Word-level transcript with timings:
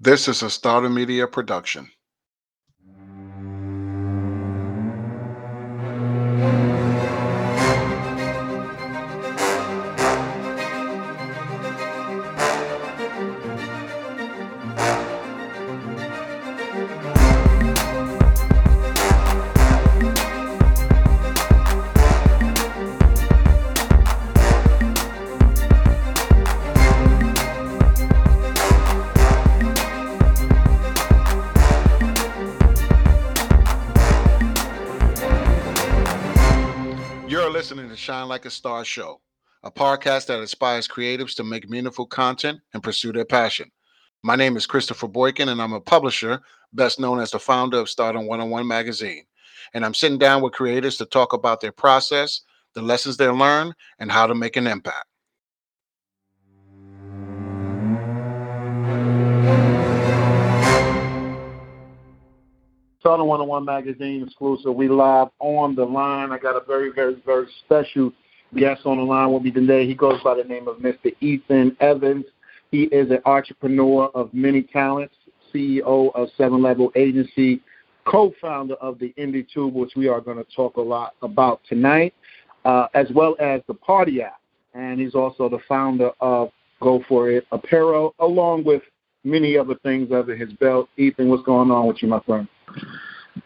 This 0.00 0.28
is 0.28 0.42
a 0.44 0.50
Starter 0.50 0.88
Media 0.88 1.26
production. 1.26 1.90
Like 38.38 38.46
a 38.46 38.50
Star 38.50 38.84
Show, 38.84 39.20
a 39.64 39.70
podcast 39.72 40.26
that 40.26 40.38
inspires 40.38 40.86
creatives 40.86 41.34
to 41.34 41.42
make 41.42 41.68
meaningful 41.68 42.06
content 42.06 42.60
and 42.72 42.80
pursue 42.80 43.12
their 43.12 43.24
passion. 43.24 43.68
My 44.22 44.36
name 44.36 44.56
is 44.56 44.64
Christopher 44.64 45.08
Boykin, 45.08 45.48
and 45.48 45.60
I'm 45.60 45.72
a 45.72 45.80
publisher, 45.80 46.40
best 46.72 47.00
known 47.00 47.18
as 47.18 47.32
the 47.32 47.40
founder 47.40 47.78
of 47.78 47.90
Stardom 47.90 48.28
101 48.28 48.64
magazine. 48.64 49.24
And 49.74 49.84
I'm 49.84 49.92
sitting 49.92 50.18
down 50.18 50.40
with 50.40 50.52
creators 50.52 50.96
to 50.98 51.04
talk 51.04 51.32
about 51.32 51.60
their 51.60 51.72
process, 51.72 52.42
the 52.74 52.80
lessons 52.80 53.16
they 53.16 53.26
learn, 53.26 53.74
and 53.98 54.12
how 54.12 54.28
to 54.28 54.36
make 54.36 54.56
an 54.56 54.68
impact. 54.68 55.06
Stardom 63.00 63.26
101 63.26 63.64
Magazine 63.64 64.22
exclusive. 64.22 64.76
We 64.76 64.86
live 64.86 65.28
on 65.40 65.74
the 65.74 65.84
line. 65.84 66.30
I 66.30 66.38
got 66.38 66.54
a 66.54 66.64
very, 66.64 66.92
very, 66.92 67.16
very 67.26 67.48
special 67.64 68.12
guest 68.56 68.82
on 68.84 68.96
the 68.98 69.02
line 69.02 69.30
will 69.30 69.40
be 69.40 69.50
today. 69.50 69.86
He 69.86 69.94
goes 69.94 70.20
by 70.22 70.34
the 70.34 70.44
name 70.44 70.68
of 70.68 70.78
Mr. 70.78 71.14
Ethan 71.20 71.76
Evans. 71.80 72.24
He 72.70 72.84
is 72.84 73.10
an 73.10 73.20
entrepreneur 73.24 74.10
of 74.14 74.32
many 74.32 74.62
talents, 74.62 75.14
CEO 75.54 76.14
of 76.14 76.28
Seven 76.36 76.62
Level 76.62 76.92
Agency, 76.94 77.60
co-founder 78.06 78.74
of 78.74 78.98
the 78.98 79.14
Indie 79.18 79.46
Tube, 79.48 79.74
which 79.74 79.92
we 79.96 80.08
are 80.08 80.20
going 80.20 80.38
to 80.38 80.46
talk 80.54 80.76
a 80.76 80.80
lot 80.80 81.14
about 81.22 81.60
tonight, 81.68 82.14
uh, 82.64 82.88
as 82.94 83.06
well 83.14 83.36
as 83.40 83.60
the 83.66 83.74
Partay 83.74 84.22
app. 84.22 84.40
And 84.74 85.00
he's 85.00 85.14
also 85.14 85.48
the 85.48 85.58
founder 85.68 86.10
of 86.20 86.50
Go 86.80 87.02
For 87.08 87.30
It 87.30 87.46
Apparel, 87.52 88.14
along 88.20 88.64
with 88.64 88.82
many 89.24 89.56
other 89.56 89.74
things 89.82 90.10
under 90.12 90.36
his 90.36 90.52
belt. 90.54 90.88
Ethan, 90.96 91.28
what's 91.28 91.42
going 91.44 91.70
on 91.70 91.86
with 91.86 92.02
you, 92.02 92.08
my 92.08 92.20
friend? 92.20 92.46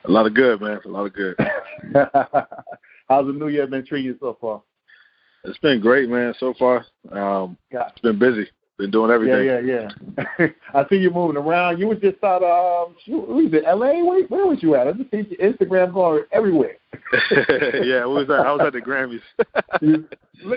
A 0.05 0.11
lot 0.11 0.27
of 0.27 0.35
good, 0.35 0.61
man. 0.61 0.81
A 0.85 0.89
lot 0.89 1.07
of 1.07 1.13
good. 1.15 1.37
How's 3.09 3.27
the 3.27 3.33
new 3.33 3.49
year 3.49 3.67
been 3.67 3.87
treating 3.87 4.07
you 4.13 4.17
so 4.21 4.37
far? 4.41 4.63
It's 5.45 5.59
been 5.59 5.81
great, 5.81 6.09
man. 6.09 6.35
So 6.39 6.55
far, 6.59 6.85
um, 7.11 7.57
Yeah. 7.73 7.89
it's 7.89 8.01
been 8.01 8.19
busy. 8.19 8.49
Been 8.79 8.91
doing 8.91 9.11
everything. 9.11 9.45
Yeah, 9.45 9.61
yeah, 9.61 9.89
yeah. 10.39 10.47
I 10.75 10.89
see 10.89 10.97
you 10.97 11.11
moving 11.11 11.37
around. 11.37 11.79
You 11.79 11.89
were 11.89 11.95
just 11.95 12.23
out 12.25 12.43
of 12.43 12.89
um, 12.89 12.97
shoot, 13.05 13.29
where 13.29 13.45
was 13.45 13.53
it? 13.53 13.65
L.A. 13.67 14.03
Where, 14.03 14.25
where 14.25 14.47
was 14.47 14.63
you 14.63 14.75
at? 14.77 14.89
I 14.89 14.93
just 14.93 15.11
see 15.11 15.37
your 15.39 15.53
Instagram 15.53 15.93
going 15.93 16.25
everywhere. 16.33 16.79
yeah, 17.85 18.05
what 18.07 18.27
was 18.27 18.29
that? 18.29 18.47
I 18.47 18.53
was 18.53 18.63
at 18.67 18.73
the 18.73 18.81
Grammys. 18.81 19.21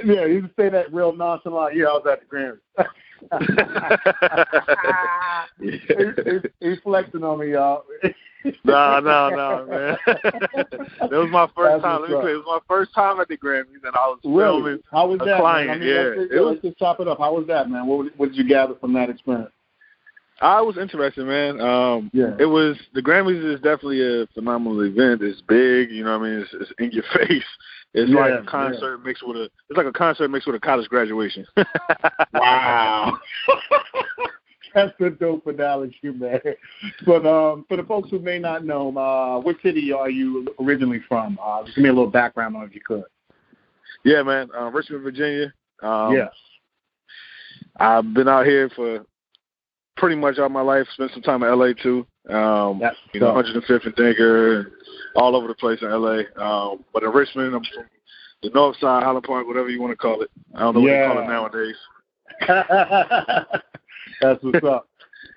Yeah, 0.04 0.26
you 0.26 0.42
just 0.42 0.56
say 0.56 0.70
that 0.70 0.92
real 0.92 1.16
nonchalant. 1.16 1.76
Yeah, 1.76 1.86
I 1.86 1.94
was 1.94 2.08
at 2.12 2.22
the 2.22 2.36
Grammys. 2.36 2.58
He, 5.60 5.70
he, 5.70 6.40
he's 6.70 6.80
flexing 6.84 7.24
on 7.24 7.40
me, 7.40 7.52
y'all. 7.54 7.84
no, 8.64 9.00
no, 9.00 9.30
no, 9.30 9.66
man. 9.70 9.98
that 10.06 11.10
was 11.12 11.30
my 11.32 11.48
first 11.56 11.82
That's 11.82 11.84
time. 11.84 12.02
Let 12.02 12.10
me 12.12 12.16
you, 12.16 12.28
it 12.28 12.36
was 12.36 12.44
my 12.46 12.60
first 12.68 12.94
time 12.94 13.20
at 13.20 13.28
the 13.28 13.38
Grammys, 13.38 13.84
and 13.84 13.96
I 13.96 14.08
was 14.08 14.20
Really? 14.24 14.62
filming. 14.62 14.80
How 14.92 15.08
was 15.08 15.20
a 15.22 15.26
that? 15.26 15.40
client. 15.40 15.72
I 15.72 15.78
mean, 15.78 15.88
yeah. 15.88 16.02
let's, 16.18 16.32
It 16.32 16.40
was- 16.40 16.52
let's 16.54 16.62
just 16.62 16.78
chop 16.78 17.00
it 17.00 17.08
up. 17.08 17.18
How 17.20 17.34
was 17.36 17.48
that, 17.48 17.70
man? 17.70 17.88
What, 17.88 18.08
what 18.18 18.28
did 18.30 18.36
you 18.38 18.48
gather 18.48 18.76
from 18.76 18.94
that 18.94 19.10
experience? 19.10 19.50
I 20.42 20.60
was 20.62 20.78
interested, 20.78 21.26
man. 21.26 21.62
Um, 21.62 22.12
Yeah. 22.14 22.36
it 22.40 22.46
was 22.46 22.76
the 22.94 23.02
Grammys 23.02 23.42
is 23.54 23.62
definitely 23.62 24.02
a 24.02 24.28
phenomenal 24.34 24.82
event. 24.82 25.22
It's 25.22 25.40
big, 25.42 25.90
you 25.92 26.04
know. 26.04 26.20
what 26.20 26.26
I 26.28 26.30
mean, 26.30 26.40
it's, 26.42 26.54
it's 26.54 26.72
in 26.78 26.92
your 26.92 27.06
face. 27.28 27.44
It's 27.96 28.12
Yeah, 28.12 28.20
like 28.20 28.44
a 28.44 28.46
concert 28.46 29.04
mixed 29.06 29.26
with 29.26 29.38
a. 29.38 29.44
It's 29.70 29.78
like 29.78 29.86
a 29.86 29.92
concert 29.94 30.28
mixed 30.30 30.48
with 30.48 30.56
a 30.58 30.60
college 30.60 30.88
graduation. 30.90 31.46
Wow. 32.34 33.18
That's 34.74 34.92
a 35.00 35.10
dope 35.10 35.48
analogy, 35.48 35.98
man. 36.04 36.42
But 37.06 37.26
um, 37.26 37.64
for 37.70 37.78
the 37.78 37.84
folks 37.84 38.10
who 38.10 38.20
may 38.20 38.38
not 38.38 38.66
know, 38.66 38.96
uh, 38.98 39.40
what 39.40 39.56
city 39.64 39.94
are 39.94 40.10
you 40.10 40.46
originally 40.60 41.00
from? 41.08 41.40
Uh, 41.42 41.64
just 41.64 41.78
give 41.78 41.84
me 41.84 41.90
a 41.90 41.94
little 41.94 42.12
background 42.12 42.58
on 42.58 42.64
it 42.64 42.66
if 42.68 42.76
you 42.76 42.82
could. 42.86 43.06
yeah, 44.04 44.22
man. 44.22 44.50
Uh, 44.54 44.70
Richmond, 44.72 45.04
Virginia. 45.04 45.54
Um, 45.82 46.14
yes. 46.14 46.30
I've 47.78 48.14
been 48.14 48.28
out 48.28 48.46
here 48.46 48.70
for 48.76 49.06
pretty 49.96 50.18
much 50.18 50.40
all 50.40 50.50
my 50.50 50.62
life. 50.62 50.88
Spent 50.94 51.12
some 51.14 51.22
time 51.22 51.44
in 51.44 51.58
LA 51.58 51.72
too. 51.82 52.06
Um, 52.30 52.80
That's 52.80 52.98
you 53.14 53.20
know, 53.20 53.34
dope. 53.34 53.46
105th 53.46 53.86
and 53.86 53.96
Digger, 53.96 54.72
all 55.16 55.36
over 55.36 55.48
the 55.48 55.54
place 55.56 55.80
in 55.82 55.90
LA. 55.90 56.22
Um, 56.38 56.84
but 56.94 57.04
in 57.04 57.10
Richmond, 57.12 57.56
I'm 57.56 57.64
from 57.74 57.86
the 58.42 58.50
North 58.50 58.78
Side, 58.78 59.04
Highland 59.04 59.26
Park, 59.26 59.48
whatever 59.48 59.70
you 59.70 59.82
want 59.82 59.92
to 59.92 59.98
call 59.98 60.22
it. 60.22 60.30
I 60.56 60.60
don't 60.62 60.76
know 60.76 60.82
what 60.82 60.92
Yeah. 60.92 61.08
they 61.08 61.14
call 61.14 61.24
it 61.24 61.28
nowadays. 61.28 61.76
That's 64.22 64.44
what's 64.44 64.66
up. 64.66 64.88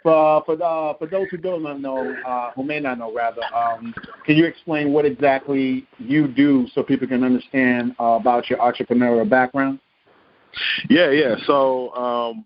For 0.03 0.43
for 0.47 0.53
uh, 0.63 0.95
for 0.95 1.07
those 1.07 1.27
who 1.31 1.37
don't 1.39 1.63
know, 1.83 2.15
uh, 2.27 2.53
who 2.53 2.63
may 2.63 2.79
not 2.79 2.99
know 2.99 3.13
rather, 3.13 3.43
um, 3.55 3.95
can 4.25 4.37
you 4.37 4.45
explain 4.45 4.93
what 4.93 5.05
exactly 5.05 5.87
you 5.99 6.29
do 6.29 6.67
so 6.73 6.83
people 6.83 7.09
can 7.09 7.25
understand 7.25 7.95
uh, 7.99 8.19
about 8.21 8.49
your 8.49 8.59
entrepreneurial 8.61 9.29
background? 9.29 9.81
Yeah, 10.89 11.11
yeah. 11.11 11.35
So 11.47 11.95
um, 11.95 12.45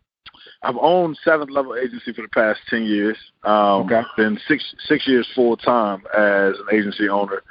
I've 0.65 0.77
owned 0.77 1.19
Seventh 1.25 1.51
Level 1.51 1.75
Agency 1.77 2.13
for 2.13 2.23
the 2.23 2.29
past 2.29 2.61
ten 2.71 2.85
years. 2.85 3.17
Um, 3.43 3.83
Okay. 3.83 4.03
Been 4.17 4.39
six 4.47 4.75
six 4.87 5.07
years 5.09 5.29
full 5.35 5.57
time 5.57 6.03
as 6.17 6.55
an 6.59 6.67
agency 6.73 7.09
owner. 7.09 7.43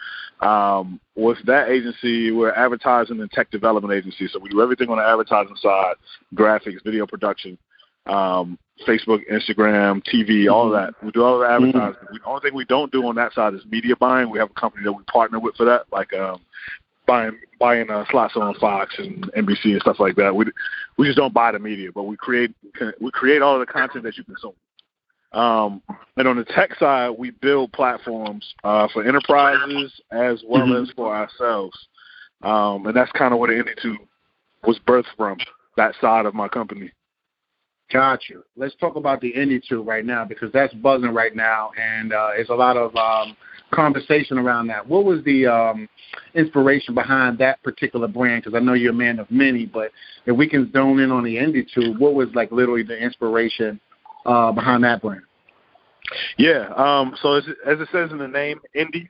Um, 0.41 0.99
with 1.15 1.37
that 1.45 1.69
agency, 1.69 2.31
we're 2.31 2.53
advertising 2.53 3.19
and 3.21 3.29
tech 3.31 3.51
development 3.51 3.93
agency, 3.93 4.27
so 4.27 4.39
we 4.39 4.49
do 4.49 4.61
everything 4.61 4.89
on 4.89 4.97
the 4.97 5.03
advertising 5.03 5.55
side: 5.57 5.95
graphics, 6.33 6.83
video 6.83 7.05
production, 7.05 7.57
um, 8.07 8.57
Facebook, 8.87 9.19
Instagram, 9.31 10.01
TV, 10.11 10.51
all 10.51 10.65
of 10.65 10.71
that. 10.73 10.95
We 11.03 11.11
do 11.11 11.23
all 11.23 11.39
the 11.39 11.45
advertising. 11.47 12.01
The 12.11 12.19
only 12.25 12.41
thing 12.41 12.55
we 12.55 12.65
don't 12.65 12.91
do 12.91 13.05
on 13.05 13.15
that 13.15 13.33
side 13.33 13.53
is 13.53 13.61
media 13.69 13.95
buying. 13.95 14.31
We 14.31 14.39
have 14.39 14.49
a 14.49 14.59
company 14.59 14.83
that 14.85 14.93
we 14.93 15.03
partner 15.03 15.39
with 15.39 15.55
for 15.55 15.65
that, 15.65 15.83
like 15.91 16.11
um, 16.13 16.41
buying 17.11 17.37
buying 17.59 17.89
uh, 17.89 18.05
slots 18.09 18.35
on 18.37 18.55
Fox 18.55 18.95
and 18.97 19.29
NBC 19.33 19.65
and 19.73 19.81
stuff 19.81 19.99
like 19.99 20.15
that. 20.15 20.33
We 20.33 20.45
we 20.97 21.07
just 21.07 21.17
don't 21.17 21.33
buy 21.33 21.51
the 21.51 21.59
media, 21.59 21.89
but 21.93 22.03
we 22.03 22.15
create 22.15 22.55
we 23.01 23.11
create 23.11 23.41
all 23.41 23.59
of 23.59 23.67
the 23.67 23.71
content 23.71 24.03
that 24.05 24.17
you 24.17 24.23
consume. 24.23 24.53
Um, 25.33 25.81
and 26.17 26.27
on 26.27 26.37
the 26.37 26.45
tech 26.45 26.77
side, 26.77 27.11
we 27.17 27.31
build 27.31 27.71
platforms 27.73 28.53
uh, 28.63 28.87
for 28.93 29.03
enterprises 29.03 29.93
as 30.11 30.43
well 30.45 30.67
Mhm. 30.67 30.83
as 30.83 30.91
for 30.91 31.13
ourselves. 31.15 31.77
Um, 32.43 32.85
and 32.87 32.95
that's 32.95 33.11
kind 33.13 33.33
of 33.33 33.39
what 33.39 33.49
the 33.49 33.55
Indie 33.55 33.79
Tube 33.81 34.01
was 34.65 34.77
birthed 34.79 35.05
from, 35.15 35.37
that 35.77 35.95
side 36.01 36.25
of 36.25 36.33
my 36.33 36.47
company. 36.49 36.91
Got 37.91 38.29
you. 38.29 38.43
Let's 38.55 38.75
talk 38.75 38.95
about 38.95 39.19
the 39.19 39.33
Indie 39.33 39.61
Tube 39.67 39.87
right 39.87 40.05
now 40.05 40.23
because 40.23 40.51
that's 40.53 40.73
buzzing 40.75 41.13
right 41.13 41.35
now, 41.35 41.71
and 41.79 42.13
uh, 42.13 42.29
there's 42.35 42.49
a 42.49 42.53
lot 42.53 42.77
of 42.77 42.95
um, 42.95 43.35
conversation 43.71 44.37
around 44.37 44.67
that. 44.67 44.87
What 44.87 45.03
was 45.03 45.23
the 45.25 45.47
um, 45.47 45.89
inspiration 46.33 46.93
behind 46.93 47.37
that 47.39 47.61
particular 47.63 48.07
brand? 48.07 48.43
Because 48.43 48.55
I 48.55 48.63
know 48.63 48.73
you're 48.73 48.91
a 48.91 48.95
man 48.95 49.19
of 49.19 49.29
many, 49.29 49.65
but 49.65 49.91
if 50.25 50.37
we 50.37 50.47
can 50.47 50.71
zone 50.71 50.99
in 50.99 51.11
on 51.11 51.23
the 51.23 51.35
Indie 51.35 51.67
Tube, 51.73 51.99
what 51.99 52.13
was 52.13 52.29
like 52.33 52.51
literally 52.51 52.83
the 52.83 52.97
inspiration 52.97 53.79
uh, 54.25 54.51
behind 54.53 54.83
that 54.85 55.01
brand? 55.01 55.23
Yeah. 56.37 56.67
Um, 56.75 57.15
so 57.21 57.33
as, 57.33 57.43
as 57.65 57.79
it 57.79 57.89
says 57.91 58.11
in 58.11 58.17
the 58.17 58.27
name, 58.27 58.59
indie, 58.75 59.09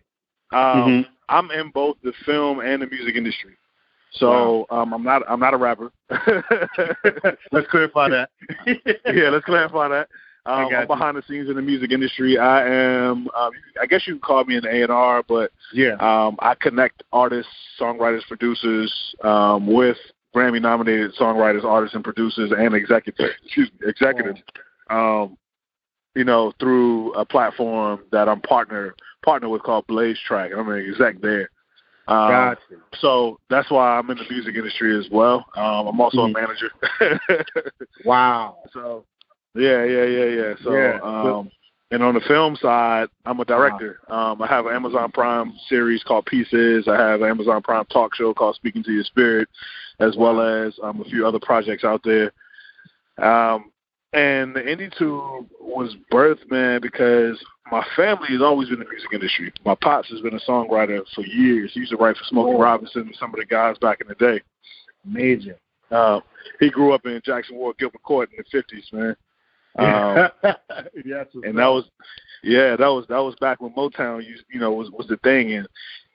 um, 0.52 1.06
I'm 1.30 1.50
in 1.52 1.72
both 1.72 1.98
the 2.04 2.14
film 2.26 2.60
and 2.60 2.82
the 2.82 2.88
music 2.88 3.16
industry. 3.16 3.56
So 4.12 4.66
um, 4.70 4.94
I'm 4.94 5.04
not 5.04 5.24
I'm 5.28 5.40
not 5.40 5.54
a 5.54 5.58
rapper. 5.58 5.92
Let's 7.52 7.68
clarify 7.70 8.10
that. 8.10 8.30
yeah, 9.06 9.30
let's 9.30 9.46
clarify 9.46 9.88
that. 9.88 10.10
Um, 10.46 10.74
I'm 10.74 10.88
behind 10.88 11.18
the 11.18 11.22
scenes 11.28 11.50
in 11.50 11.56
the 11.56 11.62
music 11.62 11.92
industry. 11.92 12.38
I 12.38 12.68
am. 12.68 13.28
Um, 13.30 13.52
I 13.80 13.86
guess 13.86 14.08
you 14.08 14.14
can 14.14 14.22
call 14.22 14.44
me 14.44 14.58
an 14.58 14.66
A 14.66 14.82
and 14.82 14.92
R, 14.92 15.24
but 15.28 15.52
yeah. 15.72 15.94
um, 16.00 16.36
I 16.40 16.56
connect 16.56 17.04
artists, 17.14 17.52
songwriters, 17.80 18.26
producers 18.28 19.16
um, 19.24 19.68
with 19.68 19.98
Grammy-nominated 20.36 21.14
songwriters, 21.14 21.64
artists, 21.64 21.94
and 21.94 22.04
producers, 22.04 22.52
and 22.58 22.74
executives. 22.74 23.34
Excuse 23.46 23.70
me, 23.80 23.88
executives. 23.88 24.42
Um, 24.90 25.38
you 26.16 26.24
know, 26.24 26.54
through 26.60 27.14
a 27.14 27.24
platform 27.24 28.02
that 28.12 28.28
I'm 28.28 28.42
partner 28.42 28.96
partner 29.24 29.48
with 29.48 29.62
called 29.62 29.86
Blaze 29.88 30.18
Track. 30.26 30.52
I'm 30.58 30.70
an 30.70 30.86
exec 30.90 31.22
there. 31.22 31.50
Um, 32.08 32.30
Got 32.30 32.58
you. 32.70 32.82
so 33.00 33.40
that's 33.50 33.70
why 33.72 33.98
I'm 33.98 34.10
in 34.10 34.18
the 34.18 34.26
music 34.30 34.56
industry 34.56 34.98
as 34.98 35.08
well. 35.12 35.46
Um, 35.56 35.88
I'm 35.88 36.02
also 36.02 36.28
Mhm. 36.28 36.36
a 36.36 36.42
manager. 36.42 36.72
Wow. 38.06 38.58
so 38.74 39.06
Yeah, 39.54 39.84
yeah, 39.84 40.04
yeah, 40.06 40.26
yeah. 40.26 40.54
So, 40.64 40.74
Yeah. 40.74 41.00
um, 41.04 41.52
and 41.92 42.02
on 42.02 42.14
the 42.16 42.22
film 42.22 42.56
side, 42.56 43.10
I'm 43.26 43.40
a 43.42 43.46
director. 43.46 44.00
Um, 44.08 44.42
I 44.42 44.48
have 44.48 44.66
an 44.66 44.74
Amazon 44.74 45.12
Prime 45.12 45.54
series 45.68 46.04
called 46.04 46.26
Pieces. 46.26 46.88
I 46.88 46.96
have 46.96 47.22
an 47.22 47.30
Amazon 47.30 47.62
Prime 47.62 47.86
talk 47.86 48.16
show 48.16 48.34
called 48.34 48.56
Speaking 48.56 48.82
to 48.84 48.92
Your 48.94 49.04
Spirit, 49.04 49.50
as 50.00 50.16
well 50.16 50.40
as 50.42 50.74
um, 50.82 51.02
a 51.02 51.04
few 51.06 51.28
other 51.28 51.40
projects 51.40 51.84
out 51.84 52.02
there. 52.06 52.32
Um, 53.18 53.71
and 54.14 54.56
the 54.56 54.60
Indie 54.60 54.96
Tube 54.98 55.48
was 55.60 55.96
birthed, 56.12 56.50
man, 56.52 56.82
because 56.82 57.42
my 57.72 57.86
family 57.96 58.28
has 58.30 58.42
always 58.42 58.68
been 58.70 58.80
in 58.82 58.86
the 58.86 58.90
music 58.90 59.14
industry. 59.14 59.54
My 59.66 59.76
pops 59.76 60.10
has 60.10 60.20
been 60.22 60.34
a 60.36 60.40
songwriter 60.40 61.02
for 61.16 61.26
years. 61.26 61.72
He 61.74 61.80
used 61.82 61.92
to 61.92 61.98
write 61.98 62.18
for 62.18 62.24
Smokey 62.26 62.54
Oh. 62.56 62.60
Robinson 62.60 63.04
and 63.04 63.16
some 63.16 63.30
of 63.34 63.40
the 63.40 63.46
guys 63.46 63.78
back 63.78 64.00
in 64.02 64.08
the 64.08 64.16
day. 64.16 64.42
Major. 65.06 65.58
Uh, 65.90 66.20
he 66.60 66.70
grew 66.70 66.94
up 66.94 67.06
in 67.06 67.22
Jackson 67.26 67.56
Ward, 67.56 67.78
Gilpin 67.78 68.00
Court 68.04 68.30
in 68.36 68.44
the 68.44 68.58
'50s, 68.58 68.94
man. 68.94 69.16
Um, 69.80 70.30
yes, 71.06 71.28
and 71.34 71.58
that 71.58 71.68
was 71.68 71.86
yeah 72.44 72.76
that 72.76 72.88
was 72.88 73.06
that 73.08 73.20
was 73.20 73.36
back 73.40 73.62
when 73.62 73.72
motown 73.72 74.22
you, 74.22 74.36
you 74.52 74.60
know 74.60 74.74
was 74.74 74.90
was 74.92 75.08
the 75.08 75.16
thing 75.24 75.54
and 75.54 75.66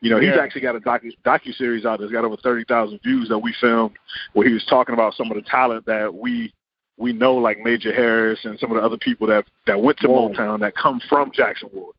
you 0.02 0.10
know 0.10 0.20
he's 0.20 0.28
Yeah. 0.36 0.42
actually 0.42 0.60
got 0.60 0.76
a 0.76 0.80
docu 0.80 1.10
docu 1.24 1.54
series 1.54 1.86
out 1.86 1.98
that's 1.98 2.12
got 2.12 2.26
over 2.26 2.36
thirty 2.36 2.64
thousand 2.64 3.00
views 3.02 3.30
that 3.30 3.38
we 3.38 3.54
filmed 3.58 3.96
where 4.34 4.46
he 4.46 4.52
was 4.52 4.66
talking 4.66 4.92
about 4.92 5.14
some 5.14 5.30
of 5.30 5.36
the 5.36 5.42
talent 5.50 5.86
that 5.86 6.12
we 6.12 6.52
we 6.98 7.12
know 7.12 7.34
like 7.34 7.58
Major 7.60 7.92
Harris 7.92 8.38
and 8.44 8.58
some 8.58 8.70
of 8.70 8.76
the 8.76 8.82
other 8.82 8.96
people 8.96 9.26
that 9.26 9.44
that 9.66 9.80
went 9.80 9.98
to 9.98 10.08
Whoa. 10.08 10.28
Motown 10.30 10.60
that 10.60 10.74
come 10.76 11.00
from 11.08 11.30
Jackson 11.32 11.68
Ward. 11.72 11.94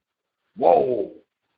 whoa, 0.56 1.12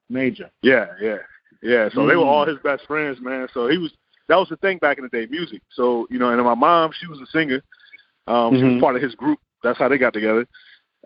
major. 0.09 0.49
Yeah, 0.61 0.87
yeah, 1.01 1.17
yeah. 1.61 1.89
So 1.93 2.05
they 2.05 2.15
were 2.15 2.23
Mm. 2.23 2.27
all 2.27 2.45
his 2.45 2.57
best 2.59 2.85
friends, 2.85 3.19
man. 3.21 3.47
So 3.53 3.67
he 3.67 3.77
was 3.77 3.91
that 4.27 4.35
was 4.35 4.49
the 4.49 4.57
thing 4.57 4.77
back 4.77 4.97
in 4.97 5.03
the 5.03 5.09
day, 5.09 5.25
music. 5.29 5.61
So 5.71 6.05
you 6.09 6.19
know, 6.19 6.29
and 6.29 6.37
then 6.39 6.45
my 6.45 6.53
mom, 6.55 6.91
she 6.99 7.07
was 7.07 7.19
a 7.21 7.25
singer. 7.27 7.61
Um, 8.27 8.53
She 8.55 8.61
Mhm. 8.61 8.73
was 8.75 8.81
part 8.81 8.95
of 8.95 9.01
his 9.01 9.15
group. 9.15 9.39
That's 9.63 9.79
how 9.79 9.87
they 9.87 9.97
got 9.97 10.13
together. 10.13 10.45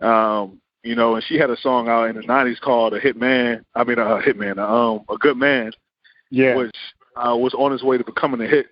Um, 0.02 0.60
you 0.82 0.94
know, 0.94 1.14
and 1.14 1.24
she 1.24 1.38
had 1.38 1.50
a 1.50 1.56
song 1.56 1.88
out 1.88 2.10
in 2.10 2.16
the 2.16 2.22
'90s 2.22 2.60
called 2.60 2.92
"A 2.94 3.00
Hit 3.00 3.16
Man." 3.16 3.64
I 3.74 3.84
mean, 3.84 3.98
a 3.98 4.20
hit 4.20 4.36
man, 4.36 4.58
um, 4.58 5.04
a 5.08 5.16
good 5.16 5.36
man, 5.38 5.72
Yeah. 6.30 6.56
which 6.56 6.76
uh, 7.16 7.36
was 7.36 7.54
on 7.54 7.70
his 7.72 7.82
way 7.84 7.96
to 7.96 8.04
becoming 8.04 8.40
a 8.40 8.46
hit. 8.46 8.66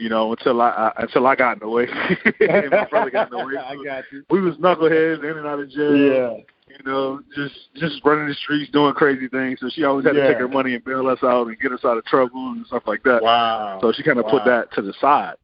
You 0.00 0.08
know, 0.08 0.30
until 0.32 0.60
I, 0.62 0.70
I 0.70 1.02
until 1.02 1.26
I 1.26 1.36
got 1.36 1.54
in 1.54 1.58
the 1.60 1.68
way, 1.68 1.86
and 2.40 2.70
my 2.70 2.86
brother 2.86 3.10
got 3.10 3.30
in 3.30 3.38
the 3.38 3.44
way. 3.44 3.54
I 3.58 3.74
got 3.84 4.04
you. 4.10 4.24
we 4.30 4.40
was 4.40 4.56
knuckleheads 4.56 5.18
in 5.22 5.36
and 5.38 5.46
out 5.46 5.60
of 5.60 5.68
jail 5.70 5.94
Yeah. 5.94 6.32
you 6.68 6.84
know, 6.86 7.20
just 7.36 7.54
just 7.76 8.04
running 8.04 8.28
the 8.28 8.34
streets, 8.34 8.72
doing 8.72 8.94
crazy 8.94 9.28
things. 9.28 9.58
So 9.60 9.68
she 9.70 9.84
always 9.84 10.06
had 10.06 10.12
to 10.14 10.26
take 10.26 10.38
her 10.38 10.48
money 10.48 10.74
and 10.74 10.84
bail 10.84 11.06
us 11.08 11.18
out 11.22 11.48
and 11.48 11.58
get 11.60 11.72
us 11.72 11.84
out 11.84 11.98
of 11.98 12.04
trouble 12.06 12.52
and 12.52 12.66
stuff 12.66 12.84
like 12.86 13.02
that. 13.02 13.22
Wow. 13.22 13.78
So 13.82 13.92
she 13.92 14.02
kind 14.02 14.18
of 14.18 14.26
put 14.26 14.44
that 14.46 14.72
to 14.74 14.82
the 14.82 14.94
side. 15.00 15.34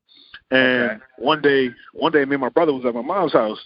And 0.51 0.91
Okay. 0.93 1.01
one 1.19 1.43
day, 1.43 1.71
one 1.93 2.13
day, 2.13 2.25
me 2.25 2.35
and 2.37 2.41
my 2.41 2.49
brother 2.49 2.73
was 2.73 2.85
at 2.87 2.95
my 2.95 3.03
mom's 3.03 3.33
house. 3.35 3.59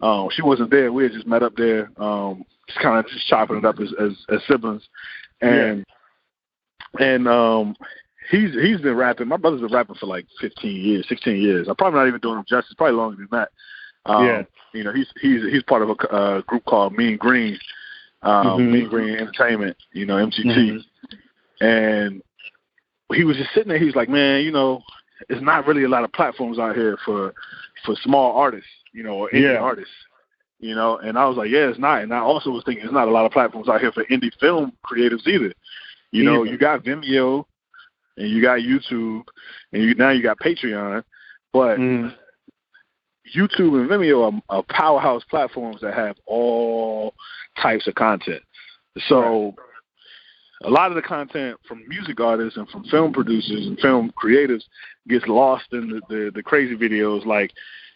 Um, 0.00 0.28
she 0.32 0.42
wasn't 0.42 0.70
there. 0.70 0.92
We 0.92 1.04
had 1.04 1.12
just 1.12 1.26
met 1.26 1.42
up 1.42 1.54
there, 1.56 1.88
um, 1.96 2.44
just 2.66 2.80
kind 2.80 2.98
of 2.98 3.06
just 3.10 3.26
chopping 3.28 3.56
it 3.58 3.64
up 3.64 3.78
as 3.80 3.88
as, 3.98 4.12
as 4.28 4.40
siblings. 4.46 4.82
And 5.40 5.84
and 7.00 7.26
um, 7.28 7.76
he's 8.30 8.52
he's 8.54 8.80
been 8.80 8.96
rapping. 8.96 9.28
My 9.28 9.36
brother's 9.36 9.60
been 9.60 9.72
rapping 9.72 9.96
for 9.96 10.06
like 10.06 10.26
15 10.40 10.74
years, 10.76 11.06
16 11.08 11.36
years. 11.40 11.68
I'm 11.68 11.76
probably 11.76 11.98
not 12.00 12.08
even 12.08 12.20
doing 12.20 12.38
him 12.38 12.44
justice. 12.48 12.74
Probably 12.76 12.96
longer 12.96 13.16
than 13.16 13.28
that. 13.32 13.50
Um, 14.06 14.24
Yeah. 14.26 14.42
You 14.72 14.82
know, 14.84 14.92
he's 14.92 15.08
he's 15.20 15.42
he's 15.50 15.62
part 15.62 15.82
of 15.82 15.90
a 15.90 16.08
uh, 16.12 16.40
group 16.42 16.64
called 16.64 16.94
Mean 16.96 17.16
Green, 17.16 17.58
um, 18.22 18.46
Mhm. 18.58 18.70
Mean 18.72 18.88
Green 18.88 19.16
Entertainment. 19.16 19.76
You 19.92 20.06
know, 20.06 20.16
MGT. 20.16 20.44
Mhm. 20.82 20.84
And 21.60 22.22
he 23.12 23.24
was 23.24 23.36
just 23.36 23.52
sitting 23.54 23.68
there. 23.68 23.78
He 23.78 23.84
was 23.84 23.94
like, 23.94 24.08
"Man, 24.08 24.42
you 24.42 24.50
know, 24.50 24.82
it's 25.28 25.40
not 25.42 25.66
really 25.66 25.84
a 25.84 25.88
lot 25.88 26.02
of 26.04 26.12
platforms 26.12 26.58
out 26.58 26.74
here 26.74 26.98
for 27.04 27.34
for 27.84 27.94
small 27.96 28.36
artists, 28.36 28.68
you 28.92 29.02
know, 29.02 29.14
or 29.14 29.30
indie 29.30 29.42
Yeah. 29.52 29.58
artists." 29.58 29.94
You 30.58 30.74
know, 30.74 30.96
and 30.98 31.18
I 31.18 31.26
was 31.26 31.36
like, 31.36 31.50
"Yeah, 31.50 31.68
it's 31.68 31.78
not." 31.78 32.02
And 32.02 32.12
I 32.12 32.18
also 32.18 32.50
was 32.50 32.64
thinking, 32.64 32.84
"It's 32.84 32.92
not 32.92 33.06
a 33.08 33.12
lot 33.12 33.26
of 33.26 33.32
platforms 33.32 33.68
out 33.68 33.80
here 33.80 33.92
for 33.92 34.04
indie 34.06 34.32
film 34.40 34.72
creatives 34.84 35.26
either." 35.28 35.52
You 36.10 36.24
know, 36.24 36.42
you 36.44 36.56
got 36.56 36.84
Vimeo, 36.84 37.44
and 38.16 38.28
you 38.28 38.40
got 38.42 38.60
YouTube, 38.60 39.22
and 39.72 39.82
you 39.82 39.94
now 39.94 40.10
you 40.10 40.22
got 40.22 40.38
Patreon, 40.38 41.02
but 41.52 41.78
Mm. 41.78 42.14
YouTube 43.34 43.80
and 43.80 43.88
Vimeo 43.88 44.32
are, 44.32 44.42
are 44.56 44.62
powerhouse 44.68 45.24
platforms 45.30 45.80
that 45.80 45.94
have 45.94 46.16
all 46.26 47.14
types 47.60 47.86
of 47.86 47.94
content. 47.94 48.42
So 49.08 49.54
a 50.62 50.70
lot 50.70 50.90
of 50.90 50.94
the 50.94 51.02
content 51.02 51.58
from 51.66 51.82
music 51.88 52.20
artists 52.20 52.56
and 52.56 52.68
from 52.68 52.84
film 52.84 53.12
producers 53.12 53.66
and 53.66 53.78
film 53.80 54.12
creatives 54.22 54.64
gets 55.08 55.26
lost 55.26 55.64
in 55.72 55.88
the, 55.88 56.00
the, 56.08 56.30
the 56.34 56.42
crazy 56.42 56.76
videos 56.76 57.24
like, 57.24 57.50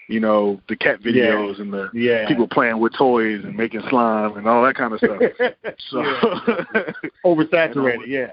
you 0.08 0.18
know, 0.20 0.60
the 0.68 0.76
cat 0.76 1.00
videos 1.02 1.60
and 1.60 1.72
the 1.72 1.90
Yeah. 1.92 2.26
people 2.26 2.48
playing 2.48 2.78
with 2.80 2.94
toys 2.94 3.44
and 3.44 3.54
making 3.54 3.82
slime 3.90 4.36
and 4.38 4.48
all 4.48 4.64
that 4.64 4.74
kind 4.76 4.92
of 4.92 4.98
stuff. 4.98 5.22
So 5.90 6.02
Oversaturated. 7.24 8.06
Yeah. 8.06 8.32